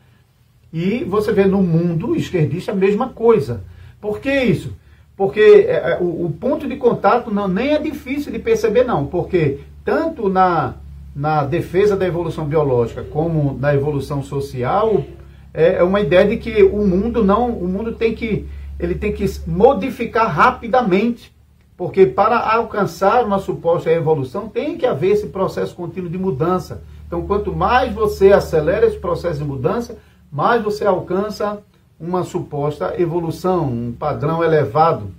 E 0.71 1.03
você 1.03 1.31
vê 1.31 1.45
no 1.45 1.61
mundo 1.61 2.15
esquerdista 2.15 2.71
a 2.71 2.75
mesma 2.75 3.09
coisa. 3.09 3.63
Por 3.99 4.19
que 4.19 4.33
isso? 4.33 4.73
Porque 5.15 5.65
é, 5.67 5.91
é, 5.91 5.97
o, 6.01 6.25
o, 6.25 6.31
ponto 6.39 6.67
de 6.67 6.75
contato 6.77 7.31
não, 7.31 7.47
nem 7.47 7.73
é 7.73 7.79
difícil 7.79 8.31
de 8.31 8.39
perceber, 8.39 8.83
não. 8.83 9.05
Porque 9.05 9.59
tanto 9.85 10.29
na, 10.29 10.75
na 11.15 11.43
defesa 11.43 11.95
da 11.95 12.07
evolução 12.07 12.45
biológica 12.45 13.03
como 13.03 13.57
na 13.59 13.75
evolução 13.75 14.23
social, 14.23 15.03
é, 15.53 15.75
é 15.75 15.83
uma 15.83 16.01
ideia 16.01 16.27
de 16.27 16.37
que 16.37 16.63
o 16.63 16.85
mundo 16.85 17.23
não. 17.23 17.49
O 17.51 17.67
mundo 17.67 17.93
tem 17.93 18.15
que. 18.15 18.47
Ele 18.79 18.95
tem 18.95 19.11
que 19.11 19.25
modificar 19.47 20.27
rapidamente 20.27 21.33
porque 21.75 22.05
para 22.05 22.37
alcançar 22.37 23.25
uma 23.25 23.39
suposta 23.39 23.91
evolução, 23.91 24.47
tem 24.47 24.77
que 24.77 24.85
haver 24.85 25.11
esse 25.11 25.27
processo 25.27 25.75
contínuo 25.75 26.09
de 26.09 26.17
mudança. 26.17 26.83
Então, 27.07 27.25
quanto 27.25 27.53
mais 27.53 27.91
você 27.93 28.31
acelera 28.31 28.85
esse 28.85 28.97
processo 28.97 29.39
de 29.39 29.45
mudança, 29.45 29.97
mais 30.31 30.63
você 30.63 30.85
alcança 30.85 31.61
uma 31.99 32.23
suposta 32.23 32.93
evolução, 32.99 33.65
um 33.65 33.91
padrão 33.91 34.43
elevado. 34.43 35.11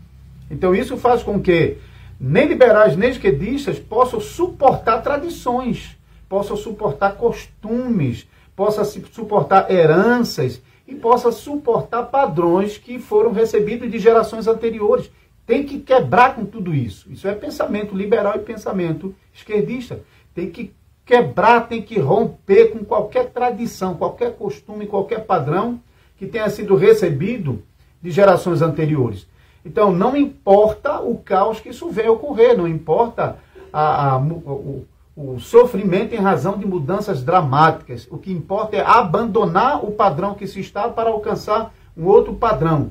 Então, 0.51 0.75
isso 0.75 0.97
faz 0.97 1.23
com 1.23 1.41
que 1.41 1.77
nem 2.21 2.47
liberais 2.47 2.97
nem 2.97 3.11
esquerdistas 3.11 3.79
possam 3.79 4.21
suportar 4.21 5.03
tradições, 5.03 5.97
possam 6.29 6.57
suportar 6.57 7.17
costumes, 7.17 8.27
possam 8.57 8.85
suportar 8.85 9.71
heranças 9.71 10.61
e 10.87 10.95
possam 10.95 11.33
suportar 11.33 12.05
padrões 12.05 12.79
que 12.79 12.99
foram 12.99 13.33
recebidos 13.33 13.91
de 13.91 13.99
gerações 13.99 14.47
anteriores. 14.47 15.11
Tem 15.47 15.65
que 15.65 15.79
quebrar 15.81 16.35
com 16.35 16.45
tudo 16.45 16.75
isso. 16.75 17.11
Isso 17.11 17.29
é 17.29 17.35
pensamento 17.35 17.95
liberal 17.95 18.35
e 18.37 18.41
pensamento 18.41 19.15
esquerdista. 19.33 20.01
Tem 20.35 20.51
que 20.51 20.73
quebrar, 21.05 21.69
tem 21.69 21.83
que 21.83 21.99
romper 21.99 22.73
com 22.73 22.85
qualquer 22.85 23.31
tradição, 23.31 23.95
qualquer 23.95 24.35
costume, 24.37 24.87
qualquer 24.87 25.25
padrão 25.25 25.81
que 26.17 26.27
tenha 26.27 26.49
sido 26.49 26.77
recebido 26.77 27.63
de 28.01 28.11
gerações 28.11 28.63
anteriores. 28.63 29.27
Então, 29.65 29.93
não 29.93 30.17
importa 30.17 31.01
o 31.01 31.19
caos 31.19 31.61
que 31.61 31.71
isso 31.71 31.89
venha 31.91 32.13
ocorrer, 32.13 32.57
não 32.57 32.69
importa 32.69 33.39
a, 33.73 34.15
a, 34.15 34.19
o, 34.19 34.87
o 35.17 35.39
sofrimento 35.39 36.15
em 36.15 36.19
razão 36.19 36.59
de 36.59 36.67
mudanças 36.67 37.23
dramáticas. 37.23 38.09
O 38.11 38.19
que 38.19 38.33
importa 38.33 38.77
é 38.77 38.85
abandonar 38.85 39.85
o 39.85 39.93
padrão 39.93 40.35
que 40.35 40.47
se 40.47 40.61
está 40.61 40.89
para 40.89 41.11
alcançar 41.11 41.73
um 41.97 42.07
outro 42.07 42.35
padrão. 42.35 42.91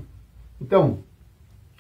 Então, 0.61 0.99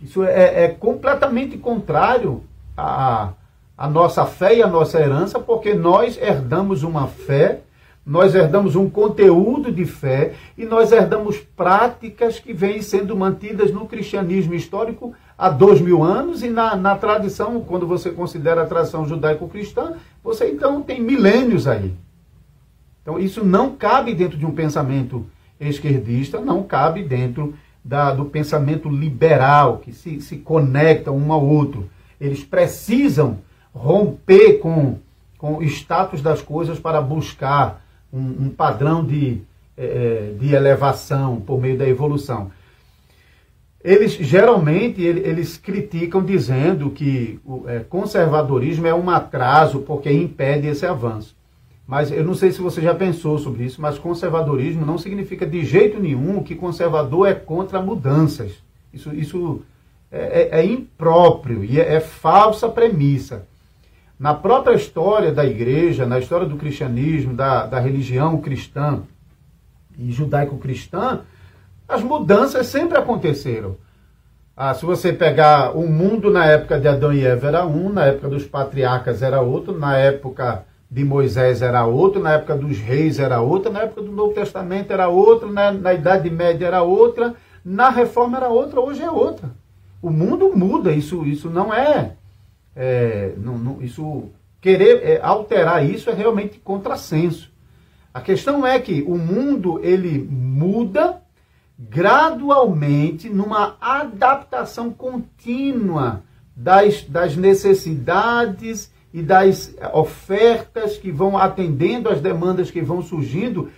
isso 0.01 0.23
é, 0.23 0.65
é 0.65 0.67
completamente 0.67 1.57
contrário 1.57 2.43
à, 2.75 3.31
à 3.77 3.89
nossa 3.89 4.25
fé 4.25 4.55
e 4.57 4.61
à 4.61 4.67
nossa 4.67 4.99
herança, 4.99 5.39
porque 5.39 5.73
nós 5.73 6.17
herdamos 6.17 6.83
uma 6.83 7.07
fé, 7.07 7.61
nós 8.05 8.35
herdamos 8.35 8.75
um 8.75 8.89
conteúdo 8.89 9.71
de 9.71 9.85
fé 9.85 10.33
e 10.57 10.65
nós 10.65 10.91
herdamos 10.91 11.37
práticas 11.37 12.37
que 12.37 12.51
vêm 12.51 12.81
sendo 12.81 13.15
mantidas 13.15 13.71
no 13.71 13.85
cristianismo 13.85 14.53
histórico 14.53 15.13
há 15.37 15.49
dois 15.49 15.81
mil 15.81 16.03
anos, 16.03 16.43
e 16.43 16.49
na, 16.49 16.75
na 16.75 16.95
tradição, 16.95 17.61
quando 17.61 17.87
você 17.87 18.09
considera 18.11 18.63
a 18.63 18.65
tradição 18.65 19.07
judaico-cristã, 19.07 19.93
você 20.23 20.49
então 20.49 20.81
tem 20.81 21.01
milênios 21.01 21.67
aí. 21.67 21.93
Então 23.01 23.19
isso 23.19 23.43
não 23.43 23.75
cabe 23.75 24.13
dentro 24.13 24.37
de 24.37 24.45
um 24.45 24.51
pensamento 24.51 25.25
esquerdista, 25.59 26.39
não 26.39 26.63
cabe 26.63 27.03
dentro 27.03 27.53
da, 27.83 28.13
do 28.13 28.25
pensamento 28.25 28.87
liberal, 28.89 29.79
que 29.79 29.91
se, 29.91 30.21
se 30.21 30.37
conecta 30.37 31.11
um 31.11 31.33
ao 31.33 31.45
outro. 31.45 31.89
Eles 32.19 32.43
precisam 32.43 33.39
romper 33.73 34.59
com, 34.59 34.97
com 35.37 35.57
o 35.57 35.63
status 35.63 36.21
das 36.21 36.41
coisas 36.41 36.79
para 36.79 37.01
buscar 37.01 37.83
um, 38.11 38.45
um 38.45 38.49
padrão 38.49 39.03
de, 39.03 39.41
é, 39.75 40.33
de 40.39 40.53
elevação 40.53 41.41
por 41.41 41.59
meio 41.59 41.77
da 41.77 41.87
evolução. 41.87 42.51
Eles 43.83 44.13
geralmente 44.13 45.01
eles 45.01 45.57
criticam 45.57 46.23
dizendo 46.23 46.89
que 46.89 47.39
o 47.43 47.67
é, 47.67 47.79
conservadorismo 47.79 48.87
é 48.87 48.93
um 48.93 49.09
atraso 49.09 49.79
porque 49.79 50.09
impede 50.09 50.67
esse 50.67 50.85
avanço. 50.85 51.35
Mas 51.85 52.09
eu 52.11 52.23
não 52.23 52.33
sei 52.33 52.51
se 52.51 52.61
você 52.61 52.81
já 52.81 52.95
pensou 52.95 53.37
sobre 53.37 53.65
isso, 53.65 53.81
mas 53.81 53.99
conservadorismo 53.99 54.85
não 54.85 54.97
significa 54.97 55.45
de 55.45 55.65
jeito 55.65 55.99
nenhum 55.99 56.41
que 56.41 56.55
conservador 56.55 57.27
é 57.27 57.33
contra 57.33 57.81
mudanças. 57.81 58.53
Isso, 58.93 59.13
isso 59.13 59.61
é, 60.09 60.49
é, 60.53 60.59
é 60.61 60.65
impróprio 60.65 61.65
e 61.65 61.79
é, 61.79 61.95
é 61.95 61.99
falsa 61.99 62.69
premissa. 62.69 63.45
Na 64.17 64.33
própria 64.33 64.75
história 64.75 65.33
da 65.33 65.45
igreja, 65.45 66.05
na 66.05 66.19
história 66.19 66.47
do 66.47 66.55
cristianismo, 66.55 67.33
da, 67.33 67.65
da 67.65 67.79
religião 67.79 68.39
cristã 68.39 69.01
e 69.97 70.09
judaico-cristã, 70.11 71.21
as 71.93 72.03
mudanças 72.03 72.67
sempre 72.67 72.97
aconteceram. 72.97 73.77
Ah, 74.55 74.73
se 74.73 74.85
você 74.85 75.11
pegar 75.11 75.75
o 75.75 75.87
mundo 75.87 76.29
na 76.29 76.45
época 76.45 76.79
de 76.79 76.87
Adão 76.87 77.11
e 77.11 77.25
Eva 77.25 77.47
era 77.47 77.65
um, 77.65 77.89
na 77.89 78.05
época 78.05 78.29
dos 78.29 78.45
patriarcas 78.45 79.21
era 79.21 79.41
outro, 79.41 79.77
na 79.77 79.97
época 79.97 80.65
de 80.89 81.03
Moisés 81.03 81.61
era 81.63 81.85
outro, 81.85 82.21
na 82.21 82.33
época 82.33 82.55
dos 82.55 82.77
reis 82.77 83.17
era 83.17 83.41
outra, 83.41 83.71
na 83.71 83.81
época 83.81 84.01
do 84.03 84.11
Novo 84.11 84.33
Testamento 84.33 84.91
era 84.91 85.07
outra, 85.07 85.49
na, 85.49 85.71
na 85.71 85.93
Idade 85.93 86.29
Média 86.29 86.67
era 86.67 86.83
outra, 86.83 87.33
na 87.65 87.89
Reforma 87.89 88.37
era 88.37 88.49
outra, 88.49 88.79
hoje 88.79 89.01
é 89.01 89.09
outra. 89.09 89.49
O 89.99 90.11
mundo 90.11 90.55
muda, 90.55 90.91
isso, 90.91 91.25
isso 91.25 91.49
não 91.49 91.73
é, 91.73 92.11
é 92.75 93.33
não, 93.37 93.57
não, 93.57 93.81
isso 93.81 94.29
querer 94.61 95.01
é, 95.03 95.19
alterar 95.21 95.83
isso 95.83 96.11
é 96.11 96.13
realmente 96.13 96.59
contrassenso. 96.59 97.51
A 98.13 98.21
questão 98.21 98.67
é 98.67 98.79
que 98.79 99.01
o 99.01 99.17
mundo 99.17 99.79
ele 99.81 100.19
muda 100.29 101.22
gradualmente 101.77 103.29
numa 103.29 103.75
adaptação 103.81 104.91
contínua 104.91 106.23
das, 106.55 107.03
das 107.03 107.35
necessidades 107.35 108.91
e 109.13 109.21
das 109.21 109.75
ofertas 109.93 110.97
que 110.97 111.11
vão 111.11 111.37
atendendo 111.37 112.09
às 112.09 112.19
demandas 112.19 112.71
que 112.71 112.81
vão 112.81 113.01
surgindo, 113.01 113.69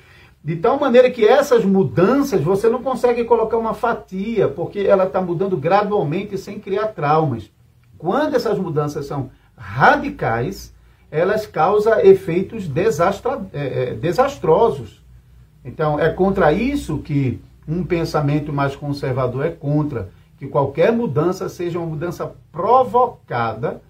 de 0.44 0.56
tal 0.56 0.80
maneira 0.80 1.10
que 1.10 1.26
essas 1.26 1.66
mudanças 1.66 2.42
você 2.42 2.70
não 2.70 2.84
consegue 2.84 3.24
colocar 3.26 3.58
uma 3.58 3.74
fatia, 3.74 4.48
porque 4.48 4.80
ela 4.80 5.06
está 5.06 5.20
mudando 5.20 5.58
gradualmente 5.58 6.38
sem 6.38 6.60
criar 6.60 6.88
traumas. 6.90 7.52
Quando 7.98 8.36
essas 8.36 8.58
mudanças 8.60 9.08
são 9.08 9.32
radicais, 9.58 10.74
elas 11.10 11.48
causam 11.48 12.00
efeitos 12.00 12.68
desastra, 12.68 13.42
é, 13.54 13.90
é, 13.90 13.94
desastrosos. 13.94 15.04
Então, 15.64 16.00
é 16.00 16.10
contra 16.10 16.54
isso 16.54 17.00
que 17.00 17.42
um 17.68 17.84
pensamento 17.84 18.54
mais 18.54 18.76
conservador 18.76 19.46
é 19.46 19.50
contra, 19.50 20.10
que 20.38 20.48
qualquer 20.48 20.92
mudança 20.92 21.48
seja 21.50 21.80
uma 21.80 21.88
mudança 21.88 22.36
provocada 22.52 23.82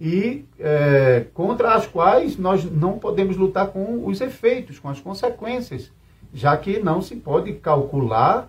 e 0.00 0.44
é, 0.58 1.26
contra 1.34 1.74
as 1.74 1.86
quais 1.86 2.38
nós 2.38 2.64
não 2.64 2.98
podemos 2.98 3.36
lutar 3.36 3.68
com 3.68 4.06
os 4.06 4.20
efeitos, 4.20 4.78
com 4.78 4.88
as 4.88 5.00
consequências, 5.00 5.90
já 6.32 6.56
que 6.56 6.78
não 6.78 7.02
se 7.02 7.16
pode 7.16 7.52
calcular 7.54 8.48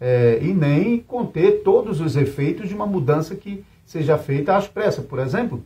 é, 0.00 0.38
e 0.42 0.52
nem 0.52 0.98
conter 0.98 1.62
todos 1.62 2.00
os 2.00 2.16
efeitos 2.16 2.68
de 2.68 2.74
uma 2.74 2.86
mudança 2.86 3.34
que 3.36 3.64
seja 3.84 4.18
feita 4.18 4.56
às 4.56 4.66
pressas. 4.66 5.04
Por 5.04 5.18
exemplo, 5.18 5.64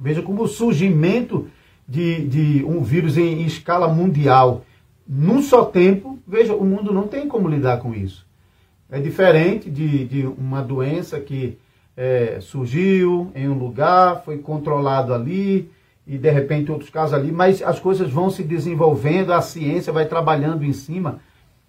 veja 0.00 0.22
como 0.22 0.42
o 0.42 0.48
surgimento 0.48 1.48
de, 1.86 2.26
de 2.26 2.64
um 2.64 2.82
vírus 2.82 3.16
em, 3.16 3.42
em 3.42 3.46
escala 3.46 3.88
mundial 3.88 4.64
num 5.08 5.40
só 5.40 5.64
tempo, 5.64 6.18
veja, 6.26 6.54
o 6.54 6.64
mundo 6.64 6.92
não 6.92 7.06
tem 7.06 7.28
como 7.28 7.48
lidar 7.48 7.78
com 7.78 7.94
isso. 7.94 8.26
É 8.90 9.00
diferente 9.00 9.70
de, 9.70 10.04
de 10.04 10.26
uma 10.26 10.62
doença 10.62 11.20
que 11.20 11.58
é, 11.96 12.38
surgiu 12.40 13.30
em 13.34 13.48
um 13.48 13.58
lugar, 13.58 14.22
foi 14.24 14.38
controlado 14.38 15.14
ali, 15.14 15.70
e 16.06 16.16
de 16.16 16.30
repente 16.30 16.70
outros 16.70 16.90
casos 16.90 17.14
ali, 17.14 17.32
mas 17.32 17.62
as 17.62 17.80
coisas 17.80 18.10
vão 18.10 18.30
se 18.30 18.42
desenvolvendo, 18.42 19.32
a 19.32 19.42
ciência 19.42 19.92
vai 19.92 20.06
trabalhando 20.06 20.64
em 20.64 20.72
cima. 20.72 21.20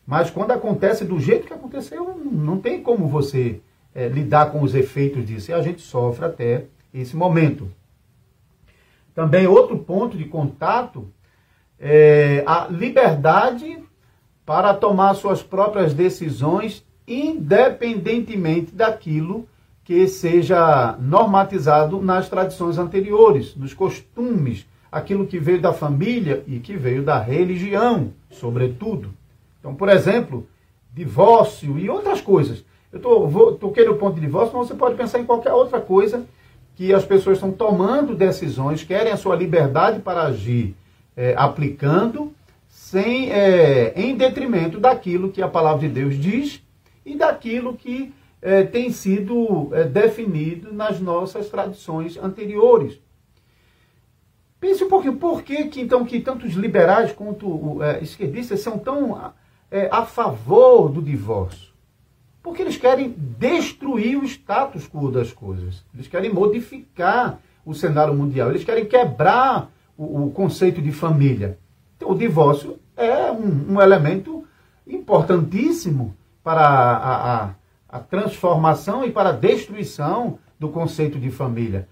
Mas 0.05 0.29
quando 0.29 0.51
acontece 0.51 1.03
do 1.03 1.19
jeito 1.19 1.47
que 1.47 1.53
aconteceu, 1.53 2.19
não 2.31 2.59
tem 2.59 2.81
como 2.81 3.07
você 3.07 3.59
é, 3.95 4.07
lidar 4.07 4.51
com 4.51 4.61
os 4.61 4.75
efeitos 4.75 5.25
disso. 5.25 5.51
E 5.51 5.53
a 5.53 5.61
gente 5.61 5.81
sofre 5.81 6.25
até 6.25 6.65
esse 6.93 7.15
momento. 7.15 7.69
Também 9.13 9.47
outro 9.47 9.77
ponto 9.79 10.15
de 10.15 10.25
contato 10.25 11.07
é 11.79 12.43
a 12.45 12.67
liberdade 12.69 13.79
para 14.45 14.73
tomar 14.73 15.13
suas 15.13 15.43
próprias 15.43 15.93
decisões, 15.93 16.85
independentemente 17.07 18.73
daquilo 18.73 19.47
que 19.83 20.07
seja 20.07 20.97
normatizado 20.99 22.01
nas 22.01 22.27
tradições 22.27 22.77
anteriores, 22.77 23.55
nos 23.55 23.73
costumes, 23.73 24.65
aquilo 24.91 25.27
que 25.27 25.39
veio 25.39 25.61
da 25.61 25.73
família 25.73 26.43
e 26.47 26.59
que 26.59 26.75
veio 26.75 27.03
da 27.03 27.19
religião, 27.19 28.13
sobretudo. 28.29 29.13
Então, 29.59 29.75
por 29.75 29.89
exemplo, 29.89 30.47
divórcio 30.93 31.77
e 31.77 31.89
outras 31.89 32.21
coisas. 32.21 32.65
Eu 32.91 32.99
tô, 32.99 33.51
toquei 33.53 33.85
no 33.85 33.95
ponto 33.95 34.15
de 34.15 34.21
divórcio, 34.21 34.57
mas 34.57 34.67
você 34.67 34.73
pode 34.73 34.95
pensar 34.95 35.19
em 35.19 35.25
qualquer 35.25 35.53
outra 35.53 35.79
coisa 35.79 36.25
que 36.75 36.93
as 36.93 37.05
pessoas 37.05 37.37
estão 37.37 37.51
tomando 37.51 38.15
decisões, 38.15 38.83
querem 38.83 39.11
a 39.11 39.17
sua 39.17 39.35
liberdade 39.35 39.99
para 39.99 40.23
agir, 40.23 40.75
é, 41.17 41.33
aplicando, 41.35 42.31
sem, 42.69 43.31
é, 43.31 43.91
em 43.99 44.15
detrimento 44.15 44.79
daquilo 44.79 45.31
que 45.31 45.41
a 45.41 45.47
palavra 45.47 45.87
de 45.87 45.93
Deus 45.93 46.15
diz 46.15 46.61
e 47.03 47.15
daquilo 47.15 47.73
que 47.73 48.13
é, 48.39 48.63
tem 48.63 48.91
sido 48.91 49.69
é, 49.73 49.83
definido 49.83 50.71
nas 50.71 50.99
nossas 50.99 51.49
tradições 51.49 52.15
anteriores. 52.17 53.01
Pense 54.59 54.83
um 54.83 54.89
pouquinho, 54.89 55.17
por 55.17 55.41
que, 55.41 55.65
que 55.65 55.81
então 55.81 56.05
que 56.05 56.19
tantos 56.19 56.53
liberais 56.53 57.11
quanto 57.11 57.81
é, 57.81 58.01
esquerdistas 58.01 58.59
são 58.59 58.77
tão 58.77 59.33
é, 59.71 59.89
a 59.91 60.05
favor 60.05 60.89
do 60.89 61.01
divórcio? 61.01 61.67
Porque 62.41 62.61
eles 62.61 62.77
querem 62.77 63.13
destruir 63.17 64.17
o 64.17 64.23
status 64.23 64.87
quo 64.87 65.11
das 65.11 65.33
coisas. 65.33 65.83
Eles 65.93 66.07
querem 66.07 66.31
modificar 66.31 67.39
o 67.65 67.73
cenário 67.73 68.13
mundial. 68.13 68.49
Eles 68.49 68.63
querem 68.63 68.85
quebrar 68.85 69.69
o, 69.97 70.25
o 70.25 70.31
conceito 70.31 70.81
de 70.81 70.91
família. 70.91 71.57
Então, 71.95 72.11
o 72.11 72.17
divórcio 72.17 72.79
é 72.95 73.31
um, 73.31 73.73
um 73.73 73.81
elemento 73.81 74.45
importantíssimo 74.85 76.15
para 76.43 76.61
a, 76.61 77.35
a, 77.45 77.49
a 77.89 77.99
transformação 77.99 79.03
e 79.03 79.11
para 79.11 79.29
a 79.29 79.33
destruição 79.33 80.39
do 80.59 80.69
conceito 80.69 81.19
de 81.19 81.29
família. 81.29 81.87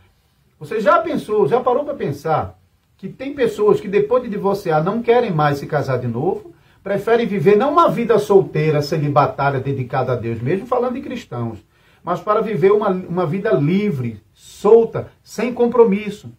Você 0.60 0.80
já 0.80 1.00
pensou, 1.00 1.48
já 1.48 1.60
parou 1.60 1.84
para 1.84 1.94
pensar 1.94 2.58
que 2.98 3.10
tem 3.10 3.34
pessoas 3.34 3.82
que 3.82 3.88
depois 3.88 4.24
de 4.24 4.30
divorciar 4.30 4.84
não 4.84 5.02
querem 5.02 5.32
mais 5.32 5.58
se 5.58 5.68
casar 5.68 6.00
de 6.00 6.08
novo, 6.08 6.54
preferem 6.82 7.28
viver 7.28 7.58
não 7.58 7.72
uma 7.72 7.90
vida 7.90 8.18
solteira, 8.20 8.82
celibatária, 8.82 9.60
dedicada 9.60 10.14
a 10.14 10.16
Deus, 10.16 10.40
mesmo 10.42 10.66
falando 10.66 10.94
de 10.94 11.02
cristãos, 11.02 11.60
mas 12.04 12.22
para 12.22 12.42
viver 12.42 12.72
uma, 12.72 12.90
uma 12.90 13.26
vida 13.26 13.52
livre, 13.52 14.22
solta, 14.34 15.12
sem 15.24 15.54
compromisso. 15.54 16.32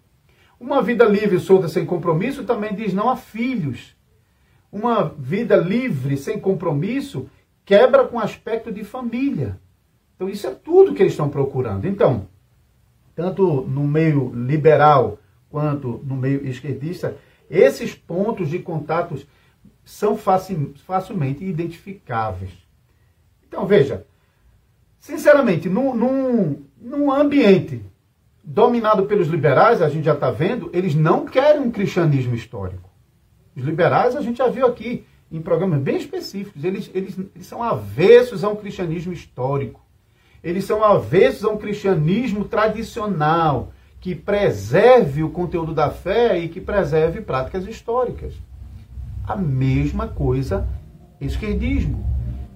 Uma 0.58 0.82
vida 0.82 1.04
livre, 1.04 1.38
solta, 1.38 1.68
sem 1.68 1.84
compromisso 1.84 2.44
também 2.44 2.74
diz 2.74 2.94
não 2.94 3.10
a 3.10 3.16
filhos. 3.16 3.94
Uma 4.72 5.04
vida 5.04 5.56
livre, 5.56 6.16
sem 6.16 6.40
compromisso, 6.40 7.28
quebra 7.64 8.06
com 8.06 8.16
o 8.16 8.20
aspecto 8.20 8.72
de 8.72 8.84
família. 8.84 9.60
Então, 10.14 10.28
isso 10.28 10.46
é 10.46 10.50
tudo 10.50 10.94
que 10.94 11.02
eles 11.02 11.12
estão 11.12 11.28
procurando. 11.28 11.86
Então, 11.86 12.26
tanto 13.14 13.62
no 13.62 13.86
meio 13.86 14.32
liberal 14.34 15.18
quanto 15.50 16.00
no 16.04 16.16
meio 16.16 16.46
esquerdista, 16.46 17.16
esses 17.50 17.94
pontos 17.94 18.48
de 18.48 18.58
contatos 18.58 19.26
são 19.84 20.16
facilmente 20.16 21.44
identificáveis. 21.44 22.50
Então, 23.46 23.66
veja, 23.66 24.04
sinceramente, 24.98 25.68
num, 25.68 25.94
num, 25.94 26.62
num 26.80 27.12
ambiente 27.12 27.82
dominado 28.46 29.06
pelos 29.06 29.26
liberais, 29.26 29.82
a 29.82 29.88
gente 29.88 30.04
já 30.04 30.14
está 30.14 30.30
vendo, 30.30 30.70
eles 30.72 30.94
não 30.94 31.26
querem 31.26 31.60
um 31.62 31.70
cristianismo 31.70 32.32
histórico. 32.32 32.88
Os 33.56 33.64
liberais, 33.64 34.14
a 34.14 34.20
gente 34.20 34.38
já 34.38 34.46
viu 34.46 34.64
aqui, 34.66 35.04
em 35.32 35.42
programas 35.42 35.80
bem 35.80 35.96
específicos. 35.96 36.62
Eles, 36.62 36.88
eles, 36.94 37.18
eles 37.34 37.46
são 37.46 37.60
avessos 37.60 38.44
a 38.44 38.48
um 38.48 38.54
cristianismo 38.54 39.12
histórico. 39.12 39.84
eles 40.44 40.64
são 40.64 40.84
avessos 40.84 41.44
a 41.44 41.48
um 41.48 41.56
cristianismo 41.56 42.44
tradicional, 42.44 43.72
que 44.00 44.14
preserve 44.14 45.24
o 45.24 45.30
conteúdo 45.30 45.74
da 45.74 45.90
fé 45.90 46.38
e 46.38 46.48
que 46.48 46.60
preserve 46.60 47.20
práticas 47.22 47.66
históricas. 47.66 48.34
A 49.26 49.34
mesma 49.34 50.06
coisa 50.06 50.68
esquerdismo. 51.20 52.04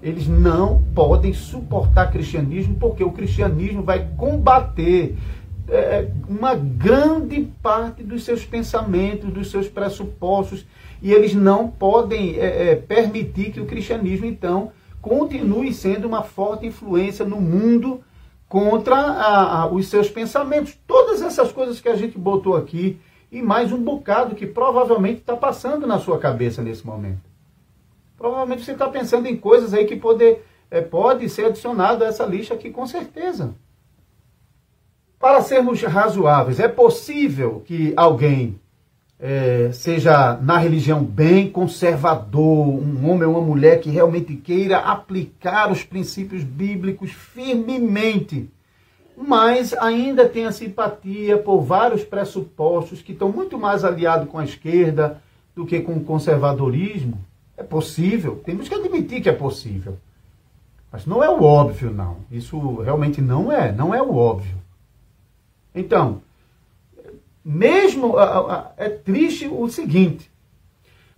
Eles 0.00 0.28
não 0.28 0.82
podem 0.94 1.32
suportar 1.32 2.12
cristianismo 2.12 2.76
porque 2.76 3.02
o 3.02 3.10
cristianismo 3.10 3.82
vai 3.82 4.08
combater 4.16 5.16
é, 5.70 6.10
uma 6.28 6.54
grande 6.54 7.42
parte 7.62 8.02
dos 8.02 8.24
seus 8.24 8.44
pensamentos, 8.44 9.32
dos 9.32 9.50
seus 9.50 9.68
pressupostos, 9.68 10.66
e 11.00 11.12
eles 11.12 11.34
não 11.34 11.68
podem 11.68 12.36
é, 12.38 12.70
é, 12.70 12.76
permitir 12.76 13.52
que 13.52 13.60
o 13.60 13.66
cristianismo, 13.66 14.26
então, 14.26 14.72
continue 15.00 15.72
sendo 15.72 16.06
uma 16.06 16.22
forte 16.22 16.66
influência 16.66 17.24
no 17.24 17.40
mundo 17.40 18.02
contra 18.48 18.96
a, 18.96 19.62
a, 19.62 19.66
os 19.66 19.86
seus 19.86 20.10
pensamentos. 20.10 20.76
Todas 20.86 21.22
essas 21.22 21.52
coisas 21.52 21.80
que 21.80 21.88
a 21.88 21.96
gente 21.96 22.18
botou 22.18 22.56
aqui 22.56 23.00
e 23.30 23.40
mais 23.40 23.72
um 23.72 23.78
bocado 23.78 24.34
que 24.34 24.46
provavelmente 24.46 25.20
está 25.20 25.36
passando 25.36 25.86
na 25.86 25.98
sua 25.98 26.18
cabeça 26.18 26.60
nesse 26.60 26.84
momento. 26.84 27.20
Provavelmente 28.18 28.64
você 28.64 28.72
está 28.72 28.88
pensando 28.88 29.26
em 29.26 29.36
coisas 29.36 29.72
aí 29.72 29.86
que 29.86 29.96
poder, 29.96 30.44
é, 30.70 30.80
pode 30.80 31.28
ser 31.28 31.46
adicionado 31.46 32.04
a 32.04 32.08
essa 32.08 32.26
lista 32.26 32.54
aqui 32.54 32.70
com 32.70 32.86
certeza. 32.86 33.54
Para 35.20 35.42
sermos 35.42 35.82
razoáveis, 35.82 36.58
é 36.58 36.66
possível 36.66 37.62
que 37.66 37.92
alguém 37.94 38.58
é, 39.18 39.68
seja 39.70 40.38
na 40.40 40.56
religião 40.56 41.04
bem 41.04 41.50
conservador, 41.50 42.66
um 42.66 43.06
homem 43.06 43.28
ou 43.28 43.34
uma 43.34 43.42
mulher 43.42 43.80
que 43.80 43.90
realmente 43.90 44.34
queira 44.34 44.78
aplicar 44.78 45.70
os 45.70 45.84
princípios 45.84 46.42
bíblicos 46.42 47.10
firmemente, 47.12 48.48
mas 49.14 49.74
ainda 49.74 50.26
tenha 50.26 50.50
simpatia 50.52 51.36
por 51.36 51.60
vários 51.60 52.02
pressupostos 52.02 53.02
que 53.02 53.12
estão 53.12 53.30
muito 53.30 53.58
mais 53.58 53.84
aliados 53.84 54.26
com 54.26 54.38
a 54.38 54.44
esquerda 54.44 55.20
do 55.54 55.66
que 55.66 55.80
com 55.80 55.98
o 55.98 56.04
conservadorismo. 56.04 57.22
É 57.58 57.62
possível, 57.62 58.40
temos 58.42 58.70
que 58.70 58.74
admitir 58.74 59.20
que 59.20 59.28
é 59.28 59.34
possível. 59.34 59.98
Mas 60.90 61.04
não 61.04 61.22
é 61.22 61.28
o 61.28 61.42
óbvio, 61.42 61.90
não. 61.90 62.16
Isso 62.30 62.76
realmente 62.76 63.20
não 63.20 63.52
é, 63.52 63.70
não 63.70 63.94
é 63.94 64.00
o 64.00 64.16
óbvio. 64.16 64.69
Então, 65.74 66.22
mesmo 67.44 68.14
é 68.76 68.88
triste 68.88 69.46
o 69.46 69.68
seguinte, 69.68 70.30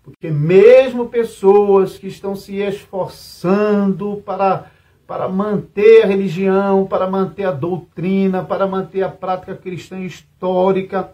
porque 0.03 0.31
mesmo 0.31 1.09
pessoas 1.09 1.99
que 1.99 2.09
estão 2.09 2.35
se 2.35 2.57
esforçando 2.57 4.23
para 4.25 4.71
para 5.07 5.29
manter 5.29 6.05
a 6.05 6.07
religião, 6.07 6.87
para 6.87 7.11
manter 7.11 7.45
a 7.45 7.51
doutrina, 7.51 8.43
para 8.43 8.67
manter 8.67 9.03
a 9.03 9.11
prática 9.11 9.55
cristã 9.55 10.01
histórica, 10.01 11.13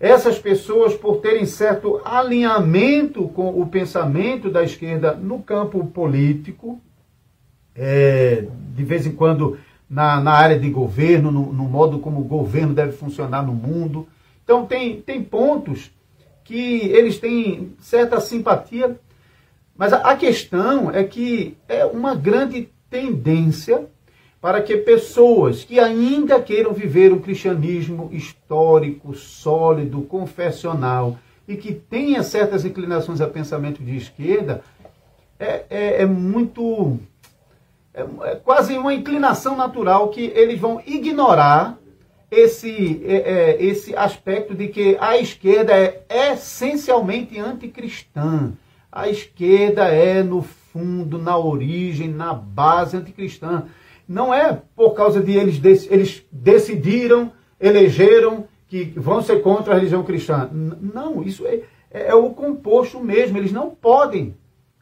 essas 0.00 0.38
pessoas, 0.38 0.94
por 0.94 1.16
terem 1.22 1.46
certo 1.46 2.00
alinhamento 2.04 3.26
com 3.28 3.60
o 3.60 3.66
pensamento 3.66 4.50
da 4.50 4.62
esquerda 4.62 5.14
no 5.14 5.42
campo 5.42 5.84
político, 5.86 6.80
é, 7.74 8.44
de 8.74 8.84
vez 8.84 9.06
em 9.06 9.12
quando 9.12 9.58
na, 9.88 10.20
na 10.20 10.32
área 10.32 10.58
de 10.58 10.68
governo, 10.70 11.30
no, 11.30 11.52
no 11.52 11.64
modo 11.64 11.98
como 11.98 12.20
o 12.20 12.24
governo 12.24 12.74
deve 12.74 12.92
funcionar 12.92 13.42
no 13.42 13.52
mundo, 13.52 14.06
então, 14.48 14.64
tem, 14.64 15.02
tem 15.02 15.22
pontos 15.22 15.90
que 16.42 16.80
eles 16.88 17.18
têm 17.18 17.74
certa 17.78 18.18
simpatia, 18.18 18.98
mas 19.76 19.92
a, 19.92 19.98
a 19.98 20.16
questão 20.16 20.90
é 20.90 21.04
que 21.04 21.54
é 21.68 21.84
uma 21.84 22.14
grande 22.14 22.70
tendência 22.88 23.86
para 24.40 24.62
que 24.62 24.74
pessoas 24.78 25.64
que 25.64 25.78
ainda 25.78 26.40
queiram 26.40 26.72
viver 26.72 27.12
um 27.12 27.18
cristianismo 27.18 28.08
histórico, 28.10 29.12
sólido, 29.12 30.00
confessional 30.00 31.18
e 31.46 31.54
que 31.54 31.74
tenha 31.74 32.22
certas 32.22 32.64
inclinações 32.64 33.20
a 33.20 33.26
pensamento 33.26 33.82
de 33.82 33.98
esquerda, 33.98 34.62
é, 35.38 35.64
é, 35.68 36.02
é 36.02 36.06
muito. 36.06 36.98
É, 37.98 38.30
é, 38.30 38.34
quase 38.36 38.78
uma 38.78 38.94
inclinação 38.94 39.56
natural 39.56 40.08
que 40.10 40.32
eles 40.36 40.60
vão 40.60 40.80
ignorar 40.86 41.76
esse, 42.30 43.02
é, 43.04 43.16
é, 43.16 43.64
esse 43.64 43.96
aspecto 43.96 44.54
de 44.54 44.68
que 44.68 44.96
a 45.00 45.18
esquerda 45.18 45.72
é 45.72 46.32
essencialmente 46.32 47.36
anticristã. 47.40 48.52
A 48.92 49.08
esquerda 49.08 49.88
é, 49.88 50.22
no 50.22 50.42
fundo, 50.42 51.18
na 51.18 51.36
origem, 51.36 52.08
na 52.08 52.32
base 52.32 52.96
anticristã. 52.96 53.64
Não 54.06 54.32
é 54.32 54.62
por 54.76 54.92
causa 54.92 55.20
de 55.20 55.32
eles, 55.32 55.60
eles 55.90 56.24
decidiram, 56.30 57.32
elegeram 57.60 58.46
que 58.68 58.92
vão 58.96 59.20
ser 59.22 59.42
contra 59.42 59.74
a 59.74 59.76
religião 59.76 60.04
cristã. 60.04 60.48
Não, 60.52 61.22
isso 61.24 61.44
é, 61.46 61.62
é, 61.90 62.10
é 62.10 62.14
o 62.14 62.30
composto 62.30 63.00
mesmo. 63.00 63.36
Eles 63.36 63.50
não 63.50 63.70
podem, 63.70 64.36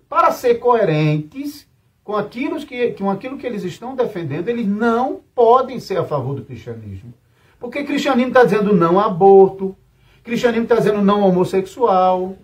para 0.06 0.30
ser 0.32 0.56
coerentes 0.56 1.66
com 2.06 2.14
aquilo 2.14 2.64
que, 2.64 2.92
com 2.92 3.10
aquilo 3.10 3.36
que 3.36 3.44
eles 3.44 3.64
estão 3.64 3.96
defendendo, 3.96 4.48
eles 4.48 4.64
não 4.64 5.20
podem 5.34 5.80
ser 5.80 5.98
a 5.98 6.04
favor 6.04 6.36
do 6.36 6.44
cristianismo. 6.44 7.12
Porque 7.58 7.82
cristianismo 7.82 8.28
está 8.28 8.44
dizendo 8.44 8.72
não 8.72 9.00
a 9.00 9.06
aborto, 9.06 9.76
cristianismo 10.22 10.62
está 10.62 10.76
dizendo 10.76 11.02
não 11.02 11.22
homossexual, 11.22 12.36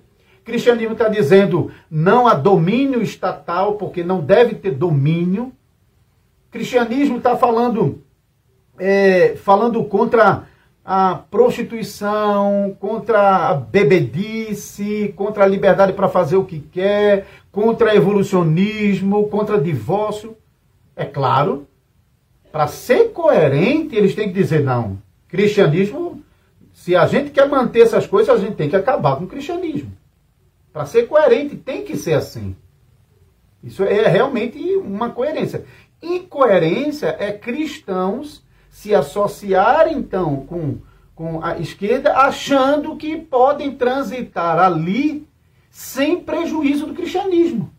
cristianismo 0.45 0.95
está 0.95 1.09
dizendo 1.09 1.71
não 1.89 2.27
a 2.27 2.35
domínio 2.35 3.01
estatal, 3.01 3.75
porque 3.75 4.03
não 4.03 4.21
deve 4.21 4.57
ter 4.57 4.73
domínio. 4.73 5.53
Cristianismo 6.51 7.19
está 7.19 7.37
falando, 7.37 8.03
é, 8.81 9.37
falando 9.37 9.85
contra 9.85 10.49
a 10.85 11.15
prostituição, 11.15 12.77
contra 12.81 13.49
a 13.49 13.55
bebedice, 13.55 15.13
contra 15.17 15.45
a 15.45 15.47
liberdade 15.47 15.93
para 15.93 16.09
fazer 16.09 16.37
o 16.37 16.45
que 16.45 16.59
quer, 16.59 17.27
contra 17.51 17.95
evolucionismo, 17.95 19.29
contra 19.29 19.61
divórcio. 19.61 20.37
É 20.97 21.05
claro 21.05 21.67
para 22.53 22.67
ser 22.67 23.13
coerente, 23.13 23.97
eles 23.97 24.15
têm 24.15 24.29
que 24.29 24.35
dizer, 24.35 24.63
não, 24.63 24.99
cristianismo, 25.27 26.23
se 26.75 26.95
a 26.95 27.07
gente 27.07 27.31
quer 27.31 27.49
manter 27.49 27.81
essas 27.81 28.07
coisas, 28.07 28.29
a 28.29 28.39
gente 28.39 28.57
tem 28.57 28.69
que 28.69 28.77
acabar 28.77 29.17
com 29.17 29.25
o 29.25 29.29
cristianismo. 29.29 29.91
Para 30.71 30.85
ser 30.85 31.07
coerente, 31.09 31.57
tem 31.57 31.83
que 31.83 31.97
ser 31.97 32.13
assim. 32.13 32.55
Isso 33.65 33.83
é 33.85 34.07
realmente 34.07 34.59
uma 34.77 35.09
coerência. 35.11 35.65
Incoerência 36.03 37.17
é 37.19 37.33
cristãos 37.33 38.42
se 38.73 38.95
associarem, 38.95 39.99
então, 39.99 40.47
com, 40.47 40.79
com 41.15 41.45
a 41.45 41.59
esquerda, 41.59 42.17
achando 42.17 42.97
que 42.97 43.19
podem 43.19 43.77
transitar 43.77 44.59
ali 44.59 45.29
sem 45.71 46.19
prejuízo 46.19 46.87
do 46.87 46.95
cristianismo. 46.95 47.71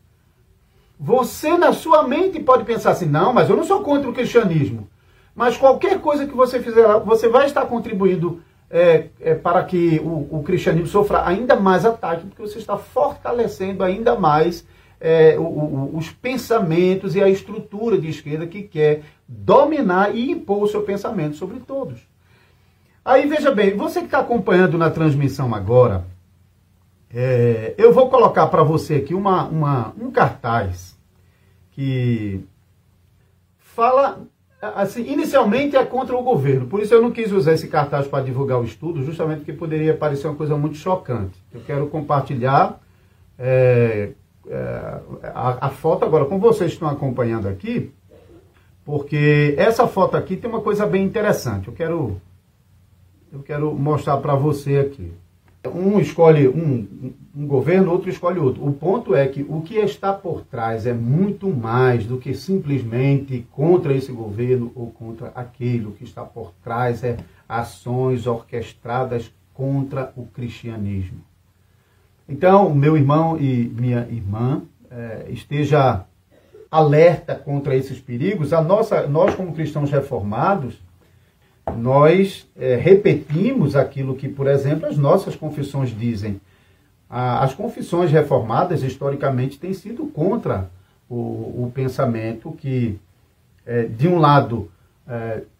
Você, 0.99 1.57
na 1.57 1.73
sua 1.73 2.07
mente, 2.07 2.39
pode 2.39 2.63
pensar 2.63 2.91
assim: 2.91 3.07
não, 3.07 3.33
mas 3.33 3.49
eu 3.49 3.57
não 3.57 3.63
sou 3.63 3.81
contra 3.81 4.07
o 4.07 4.13
cristianismo. 4.13 4.87
Mas 5.35 5.57
qualquer 5.57 5.99
coisa 5.99 6.27
que 6.27 6.35
você 6.35 6.61
fizer, 6.61 6.87
você 6.99 7.27
vai 7.27 7.47
estar 7.47 7.65
contribuindo 7.65 8.43
é, 8.69 9.07
é, 9.19 9.33
para 9.33 9.63
que 9.63 9.99
o, 9.99 10.37
o, 10.37 10.43
cristianismo 10.43 10.87
sofra 10.87 11.27
ainda 11.27 11.55
mais 11.55 11.85
ataque, 11.85 12.27
porque 12.27 12.43
você 12.43 12.59
está 12.59 12.77
fortalecendo 12.77 13.83
ainda 13.83 14.15
mais 14.15 14.63
é, 15.03 15.37
o, 15.37 15.43
o, 15.43 15.97
os 15.97 16.09
pensamentos 16.09 17.13
e 17.13 17.21
a 17.21 17.27
estrutura 17.27 17.97
de 17.97 18.07
esquerda 18.07 18.47
que 18.47 18.63
quer 18.63 19.03
dominar 19.27 20.15
e 20.15 20.31
impor 20.31 20.63
o 20.63 20.67
seu 20.67 20.81
pensamento 20.83 21.35
sobre 21.35 21.59
todos. 21.59 21.99
Aí 23.03 23.27
veja 23.27 23.51
bem, 23.51 23.75
você 23.75 23.99
que 23.99 24.05
está 24.05 24.19
acompanhando 24.19 24.77
na 24.77 24.89
transmissão 24.89 25.53
agora, 25.53 26.05
é, 27.13 27.75
eu 27.77 27.91
vou 27.91 28.09
colocar 28.09 28.47
para 28.47 28.63
você 28.63 28.95
aqui 28.95 29.13
uma, 29.13 29.43
uma, 29.43 29.93
um 29.99 30.09
cartaz 30.09 30.97
que 31.71 32.39
fala, 33.59 34.21
assim, 34.61 35.05
inicialmente 35.11 35.75
é 35.75 35.83
contra 35.83 36.15
o 36.15 36.23
governo. 36.23 36.67
Por 36.67 36.81
isso 36.81 36.93
eu 36.93 37.01
não 37.01 37.11
quis 37.11 37.29
usar 37.33 37.53
esse 37.53 37.67
cartaz 37.67 38.07
para 38.07 38.23
divulgar 38.23 38.57
o 38.57 38.63
estudo, 38.63 39.03
justamente 39.03 39.39
porque 39.39 39.51
poderia 39.51 39.93
parecer 39.93 40.27
uma 40.27 40.37
coisa 40.37 40.55
muito 40.55 40.77
chocante. 40.77 41.37
Eu 41.53 41.59
quero 41.59 41.87
compartilhar 41.87 42.79
é, 43.37 44.13
é, 44.47 44.99
a, 45.33 45.67
a 45.67 45.69
foto 45.69 46.03
agora 46.03 46.25
com 46.25 46.39
vocês 46.39 46.73
estão 46.73 46.87
acompanhando 46.87 47.47
aqui, 47.47 47.91
porque 48.85 49.55
essa 49.57 49.87
foto 49.87 50.17
aqui 50.17 50.35
tem 50.35 50.49
uma 50.49 50.61
coisa 50.61 50.85
bem 50.85 51.05
interessante. 51.05 51.67
Eu 51.67 51.73
quero, 51.73 52.21
eu 53.31 53.39
quero 53.39 53.73
mostrar 53.73 54.17
para 54.17 54.35
você 54.35 54.77
aqui. 54.79 55.11
Um 55.73 55.97
escolhe 55.97 56.49
um, 56.49 57.13
um 57.33 57.47
governo, 57.47 57.89
outro 57.89 58.09
escolhe 58.09 58.37
outro. 58.37 58.67
O 58.67 58.73
ponto 58.73 59.15
é 59.15 59.25
que 59.27 59.45
o 59.47 59.61
que 59.61 59.75
está 59.75 60.11
por 60.11 60.41
trás 60.41 60.85
é 60.85 60.93
muito 60.93 61.47
mais 61.49 62.05
do 62.05 62.17
que 62.17 62.33
simplesmente 62.33 63.47
contra 63.49 63.95
esse 63.95 64.11
governo 64.11 64.73
ou 64.75 64.91
contra 64.91 65.27
aquele. 65.29 65.85
O 65.85 65.91
que 65.91 66.03
está 66.03 66.25
por 66.25 66.51
trás 66.61 67.01
é 67.01 67.15
ações 67.47 68.27
orquestradas 68.27 69.31
contra 69.53 70.11
o 70.17 70.25
cristianismo. 70.25 71.21
Então, 72.33 72.73
meu 72.73 72.97
irmão 72.97 73.37
e 73.39 73.71
minha 73.79 74.07
irmã, 74.09 74.63
é, 74.89 75.27
esteja 75.29 76.03
alerta 76.71 77.35
contra 77.35 77.75
esses 77.75 77.99
perigos, 77.99 78.51
a 78.51 78.59
nossa, 78.59 79.05
nós 79.05 79.35
como 79.35 79.53
cristãos 79.53 79.91
reformados, 79.91 80.81
nós 81.77 82.49
é, 82.57 82.75
repetimos 82.75 83.75
aquilo 83.75 84.15
que, 84.15 84.27
por 84.27 84.47
exemplo, 84.47 84.87
as 84.87 84.97
nossas 84.97 85.35
confissões 85.35 85.95
dizem. 85.95 86.41
as 87.07 87.53
confissões 87.53 88.11
reformadas, 88.11 88.81
historicamente, 88.81 89.59
têm 89.59 89.71
sido 89.71 90.07
contra 90.07 90.71
o, 91.07 91.15
o 91.65 91.71
pensamento 91.71 92.51
que, 92.53 92.99
é, 93.63 93.83
de 93.83 94.07
um 94.07 94.17
lado, 94.17 94.71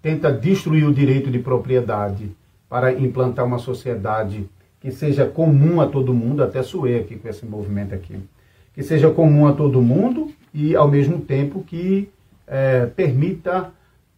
tenta 0.02 0.32
destruir 0.32 0.88
o 0.88 0.94
direito 0.94 1.30
de 1.30 1.38
propriedade 1.38 2.32
para 2.70 2.94
implantar 2.94 3.46
uma 3.46 3.60
sociedade 3.60 4.50
que 4.84 4.92
seja 4.92 5.26
comum 5.26 5.80
a 5.80 5.88
todo 5.88 6.14
mundo, 6.14 6.44
até 6.44 6.62
suei 6.62 7.00
aqui 7.00 7.16
com 7.16 7.30
esse 7.30 7.46
movimento 7.46 7.96
aqui, 7.96 8.20
que 8.76 8.84
seja 8.84 9.10
comum 9.10 9.48
a 9.48 9.54
todo 9.54 9.82
mundo 9.82 10.30
e, 10.54 10.76
ao 10.76 10.90
mesmo 10.90 11.22
tempo, 11.22 11.64
que 11.64 12.10
é, 12.46 12.86
permita 12.88 13.72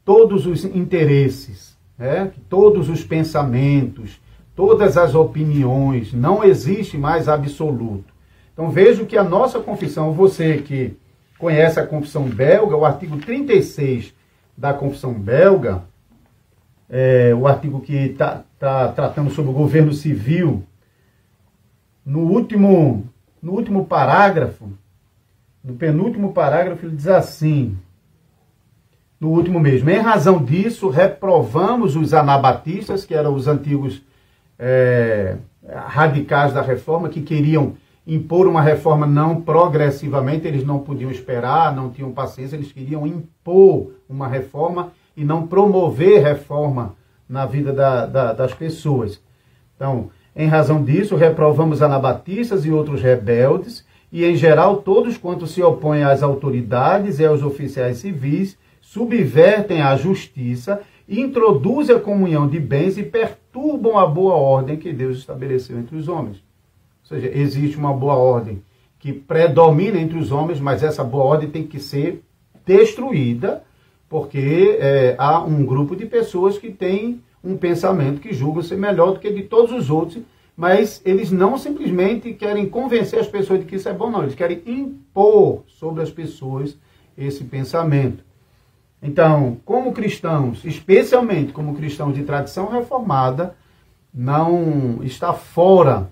todos 0.03 0.47
os 0.47 0.65
interesses, 0.65 1.77
né? 1.99 2.31
todos 2.49 2.89
os 2.89 3.03
pensamentos, 3.03 4.19
todas 4.55 4.97
as 4.97 5.13
opiniões, 5.13 6.11
não 6.11 6.43
existe 6.43 6.97
mais 6.97 7.29
absoluto. 7.29 8.11
Então 8.51 8.71
vejo 8.71 9.05
que 9.05 9.15
a 9.15 9.23
nossa 9.23 9.59
confissão, 9.59 10.13
você 10.13 10.57
que 10.57 10.97
conhece 11.37 11.79
a 11.79 11.85
confissão 11.85 12.23
belga, 12.23 12.75
o 12.75 12.85
artigo 12.85 13.17
36 13.17 14.15
da 14.57 14.73
confissão 14.73 15.13
belga, 15.13 15.83
é, 16.89 17.33
o 17.33 17.47
artigo 17.47 17.81
que 17.81 17.95
está 17.95 18.43
tá 18.59 18.87
tratando 18.89 19.29
sobre 19.31 19.51
o 19.51 19.53
governo 19.55 19.93
civil, 19.93 20.63
no 22.05 22.19
último, 22.19 23.07
no 23.41 23.53
último 23.53 23.85
parágrafo, 23.85 24.69
no 25.63 25.73
penúltimo 25.73 26.31
parágrafo, 26.31 26.85
ele 26.85 26.95
diz 26.95 27.07
assim: 27.07 27.77
no 29.19 29.29
último 29.29 29.59
mesmo, 29.59 29.89
em 29.89 29.99
razão 29.99 30.43
disso, 30.43 30.89
reprovamos 30.89 31.95
os 31.95 32.13
anabatistas, 32.13 33.05
que 33.05 33.15
eram 33.15 33.33
os 33.33 33.47
antigos 33.47 34.03
é, 34.59 35.37
radicais 35.67 36.53
da 36.53 36.61
reforma, 36.61 37.09
que 37.09 37.21
queriam 37.21 37.73
impor 38.05 38.45
uma 38.45 38.61
reforma 38.61 39.07
não 39.07 39.41
progressivamente, 39.41 40.47
eles 40.47 40.63
não 40.63 40.79
podiam 40.79 41.09
esperar, 41.09 41.75
não 41.75 41.89
tinham 41.89 42.11
paciência, 42.11 42.55
eles 42.55 42.71
queriam 42.71 43.07
impor 43.07 43.93
uma 44.07 44.27
reforma 44.27 44.91
e 45.15 45.23
não 45.23 45.47
promover 45.47 46.23
reforma 46.23 46.95
na 47.27 47.45
vida 47.45 47.73
da, 47.73 48.05
da, 48.05 48.33
das 48.33 48.53
pessoas. 48.53 49.21
Então, 49.75 50.09
em 50.35 50.47
razão 50.47 50.83
disso, 50.83 51.15
reprovamos 51.15 51.81
anabatistas 51.81 52.65
e 52.65 52.71
outros 52.71 53.01
rebeldes, 53.01 53.85
e 54.11 54.23
em 54.23 54.35
geral 54.35 54.77
todos 54.77 55.17
quantos 55.17 55.51
se 55.51 55.61
opõem 55.61 56.03
às 56.03 56.21
autoridades 56.21 57.19
e 57.19 57.25
aos 57.25 57.41
oficiais 57.41 57.97
civis, 57.97 58.57
subvertem 58.81 59.81
a 59.81 59.95
justiça, 59.95 60.81
introduzem 61.07 61.95
a 61.95 61.99
comunhão 61.99 62.47
de 62.47 62.59
bens 62.59 62.97
e 62.97 63.03
perturbam 63.03 63.97
a 63.97 64.05
boa 64.05 64.35
ordem 64.35 64.77
que 64.77 64.93
Deus 64.93 65.17
estabeleceu 65.17 65.77
entre 65.77 65.95
os 65.95 66.07
homens. 66.07 66.37
Ou 67.03 67.09
seja, 67.17 67.31
existe 67.33 67.77
uma 67.77 67.93
boa 67.93 68.15
ordem 68.15 68.61
que 68.99 69.13
predomina 69.13 69.99
entre 69.99 70.17
os 70.17 70.31
homens, 70.31 70.59
mas 70.59 70.81
essa 70.81 71.03
boa 71.03 71.23
ordem 71.23 71.49
tem 71.49 71.65
que 71.65 71.79
ser 71.79 72.23
destruída 72.65 73.63
porque 74.09 74.77
é, 74.79 75.15
há 75.17 75.41
um 75.41 75.65
grupo 75.65 75.95
de 75.95 76.05
pessoas 76.05 76.57
que 76.57 76.71
tem 76.71 77.21
um 77.43 77.57
pensamento 77.57 78.21
que 78.21 78.33
julga 78.33 78.63
ser 78.63 78.77
melhor 78.77 79.13
do 79.13 79.19
que 79.19 79.31
de 79.31 79.43
todos 79.43 79.71
os 79.71 79.89
outros, 79.89 80.21
mas 80.55 81.01
eles 81.05 81.31
não 81.31 81.57
simplesmente 81.57 82.33
querem 82.33 82.67
convencer 82.67 83.19
as 83.19 83.27
pessoas 83.27 83.59
de 83.59 83.65
que 83.65 83.75
isso 83.75 83.89
é 83.89 83.93
bom, 83.93 84.09
não, 84.09 84.23
eles 84.23 84.35
querem 84.35 84.61
impor 84.65 85.63
sobre 85.67 86.01
as 86.01 86.09
pessoas 86.09 86.77
esse 87.17 87.43
pensamento. 87.43 88.23
Então, 89.01 89.57
como 89.65 89.93
cristãos, 89.93 90.63
especialmente 90.65 91.51
como 91.53 91.75
cristãos 91.75 92.15
de 92.15 92.23
tradição 92.23 92.69
reformada, 92.69 93.55
não 94.13 94.99
está 95.03 95.33
fora 95.33 96.09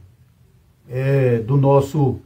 é, 0.89 1.39
do 1.39 1.57
nosso 1.57 2.19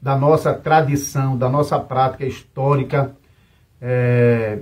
da 0.00 0.18
nossa 0.18 0.52
tradição, 0.52 1.36
da 1.36 1.48
nossa 1.48 1.80
prática 1.80 2.26
histórica 2.26 3.16
é, 3.80 4.58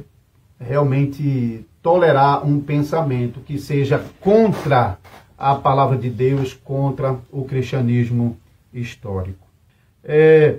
realmente 0.67 1.65
tolerar 1.83 2.47
um 2.47 2.61
pensamento 2.61 3.41
que 3.41 3.59
seja 3.59 4.03
contra 4.21 4.99
a 5.37 5.55
palavra 5.55 5.97
de 5.97 6.09
Deus, 6.09 6.55
contra 6.55 7.17
o 7.31 7.45
cristianismo 7.45 8.37
histórico. 8.73 9.47
É, 10.05 10.57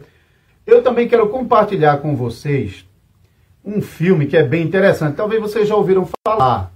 eu 0.68 0.82
também 0.82 1.08
quero 1.08 1.28
compartilhar 1.30 1.98
com 1.98 2.16
vocês 2.16 2.86
um 3.63 3.82
filme 3.82 4.28
que 4.28 4.36
é 4.36 4.44
bem 4.44 4.63
interessante. 4.63 5.16
Talvez 5.16 5.42
vocês 5.42 5.68
já 5.68 5.76
ouviram 5.76 6.08
falar. 6.26 6.72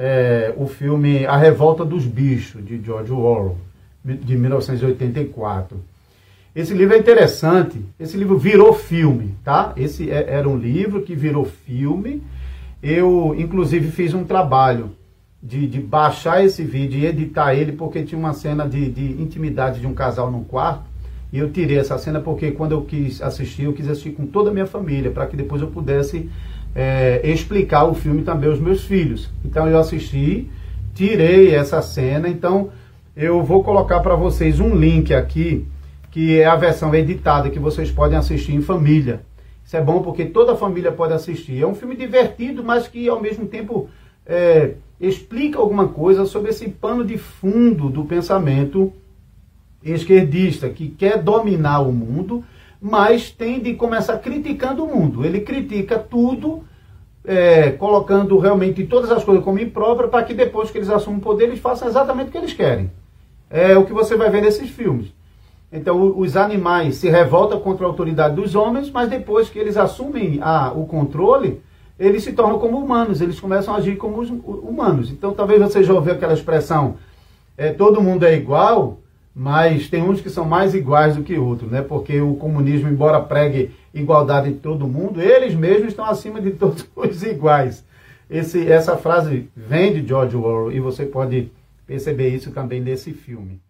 É, 0.00 0.54
o 0.56 0.68
filme 0.68 1.26
A 1.26 1.36
Revolta 1.36 1.84
dos 1.84 2.06
Bichos, 2.06 2.64
de 2.64 2.80
George 2.80 3.10
Orwell, 3.10 3.58
de 4.04 4.36
1984. 4.36 5.76
Esse 6.54 6.72
livro 6.72 6.94
é 6.94 6.98
interessante. 6.98 7.84
Esse 7.98 8.16
livro 8.16 8.38
virou 8.38 8.72
filme, 8.72 9.34
tá? 9.42 9.72
Esse 9.76 10.08
é, 10.08 10.26
era 10.28 10.48
um 10.48 10.56
livro 10.56 11.02
que 11.02 11.16
virou 11.16 11.44
filme 11.44 12.22
eu, 12.82 13.34
inclusive, 13.36 13.90
fiz 13.90 14.14
um 14.14 14.24
trabalho 14.24 14.90
de, 15.42 15.66
de 15.66 15.80
baixar 15.80 16.44
esse 16.44 16.62
vídeo 16.62 16.98
e 16.98 17.06
editar 17.06 17.54
ele, 17.54 17.72
porque 17.72 18.02
tinha 18.02 18.18
uma 18.18 18.32
cena 18.32 18.68
de, 18.68 18.90
de 18.90 19.22
intimidade 19.22 19.80
de 19.80 19.86
um 19.86 19.94
casal 19.94 20.30
num 20.30 20.44
quarto. 20.44 20.84
E 21.32 21.38
eu 21.38 21.50
tirei 21.50 21.78
essa 21.78 21.98
cena 21.98 22.20
porque 22.20 22.52
quando 22.52 22.72
eu 22.72 22.82
quis 22.82 23.20
assistir, 23.20 23.64
eu 23.64 23.72
quis 23.72 23.88
assistir 23.88 24.12
com 24.12 24.26
toda 24.26 24.50
a 24.50 24.52
minha 24.52 24.66
família, 24.66 25.10
para 25.10 25.26
que 25.26 25.36
depois 25.36 25.60
eu 25.60 25.68
pudesse 25.68 26.28
é, 26.74 27.20
explicar 27.24 27.84
o 27.84 27.94
filme 27.94 28.22
também 28.22 28.48
aos 28.48 28.58
meus 28.58 28.84
filhos. 28.84 29.28
Então 29.44 29.68
eu 29.68 29.78
assisti, 29.78 30.48
tirei 30.94 31.54
essa 31.54 31.82
cena, 31.82 32.28
então 32.28 32.70
eu 33.14 33.42
vou 33.42 33.62
colocar 33.62 34.00
para 34.00 34.14
vocês 34.14 34.58
um 34.58 34.74
link 34.74 35.12
aqui, 35.12 35.66
que 36.10 36.40
é 36.40 36.46
a 36.46 36.56
versão 36.56 36.94
editada, 36.94 37.50
que 37.50 37.58
vocês 37.58 37.90
podem 37.90 38.16
assistir 38.16 38.54
em 38.54 38.62
família. 38.62 39.20
Isso 39.68 39.76
é 39.76 39.82
bom 39.82 40.00
porque 40.00 40.24
toda 40.24 40.52
a 40.52 40.56
família 40.56 40.90
pode 40.90 41.12
assistir. 41.12 41.62
É 41.62 41.66
um 41.66 41.74
filme 41.74 41.94
divertido, 41.94 42.64
mas 42.64 42.88
que 42.88 43.06
ao 43.06 43.20
mesmo 43.20 43.44
tempo 43.44 43.90
é, 44.24 44.76
explica 44.98 45.58
alguma 45.58 45.88
coisa 45.88 46.24
sobre 46.24 46.52
esse 46.52 46.70
pano 46.70 47.04
de 47.04 47.18
fundo 47.18 47.90
do 47.90 48.02
pensamento 48.02 48.90
esquerdista, 49.84 50.70
que 50.70 50.88
quer 50.88 51.22
dominar 51.22 51.80
o 51.80 51.92
mundo, 51.92 52.42
mas 52.80 53.30
tem 53.30 53.60
de 53.60 53.74
começar 53.74 54.16
criticando 54.16 54.84
o 54.84 54.86
mundo. 54.88 55.22
Ele 55.22 55.42
critica 55.42 55.98
tudo, 55.98 56.64
é, 57.22 57.72
colocando 57.72 58.38
realmente 58.38 58.86
todas 58.86 59.10
as 59.10 59.22
coisas 59.22 59.44
como 59.44 59.58
imprópria, 59.58 60.08
para 60.08 60.22
que 60.22 60.32
depois 60.32 60.70
que 60.70 60.78
eles 60.78 60.88
assumam 60.88 61.18
o 61.18 61.22
poder, 61.22 61.44
eles 61.44 61.60
façam 61.60 61.88
exatamente 61.88 62.28
o 62.28 62.32
que 62.32 62.38
eles 62.38 62.54
querem. 62.54 62.90
É 63.50 63.76
o 63.76 63.84
que 63.84 63.92
você 63.92 64.16
vai 64.16 64.30
ver 64.30 64.40
nesses 64.40 64.70
filmes. 64.70 65.12
Então, 65.70 66.18
os 66.18 66.36
animais 66.36 66.96
se 66.96 67.10
revoltam 67.10 67.60
contra 67.60 67.84
a 67.84 67.88
autoridade 67.88 68.34
dos 68.34 68.54
homens, 68.54 68.90
mas 68.90 69.10
depois 69.10 69.50
que 69.50 69.58
eles 69.58 69.76
assumem 69.76 70.38
a, 70.40 70.72
o 70.72 70.86
controle, 70.86 71.60
eles 71.98 72.22
se 72.22 72.32
tornam 72.32 72.58
como 72.58 72.78
humanos, 72.78 73.20
eles 73.20 73.38
começam 73.38 73.74
a 73.74 73.78
agir 73.78 73.96
como 73.96 74.20
os 74.20 74.30
humanos. 74.30 75.10
Então, 75.10 75.32
talvez 75.32 75.60
você 75.60 75.82
já 75.84 75.92
ouviu 75.92 76.14
aquela 76.14 76.32
expressão: 76.32 76.96
é, 77.56 77.70
todo 77.70 78.00
mundo 78.00 78.24
é 78.24 78.34
igual, 78.34 78.98
mas 79.34 79.88
tem 79.88 80.02
uns 80.02 80.20
que 80.20 80.30
são 80.30 80.44
mais 80.44 80.74
iguais 80.74 81.16
do 81.16 81.22
que 81.22 81.36
outros, 81.36 81.70
né? 81.70 81.82
Porque 81.82 82.18
o 82.20 82.34
comunismo, 82.34 82.88
embora 82.88 83.20
pregue 83.20 83.70
igualdade 83.92 84.48
em 84.48 84.54
todo 84.54 84.88
mundo, 84.88 85.20
eles 85.20 85.54
mesmos 85.54 85.88
estão 85.88 86.06
acima 86.06 86.40
de 86.40 86.52
todos 86.58 86.86
os 86.96 87.22
iguais. 87.22 87.84
Esse, 88.30 88.70
essa 88.70 88.96
frase 88.96 89.48
vem 89.56 89.92
de 89.92 90.06
George 90.06 90.36
Orwell 90.36 90.72
e 90.72 90.80
você 90.80 91.04
pode 91.04 91.50
perceber 91.86 92.28
isso 92.28 92.50
também 92.52 92.80
nesse 92.80 93.12
filme. 93.12 93.60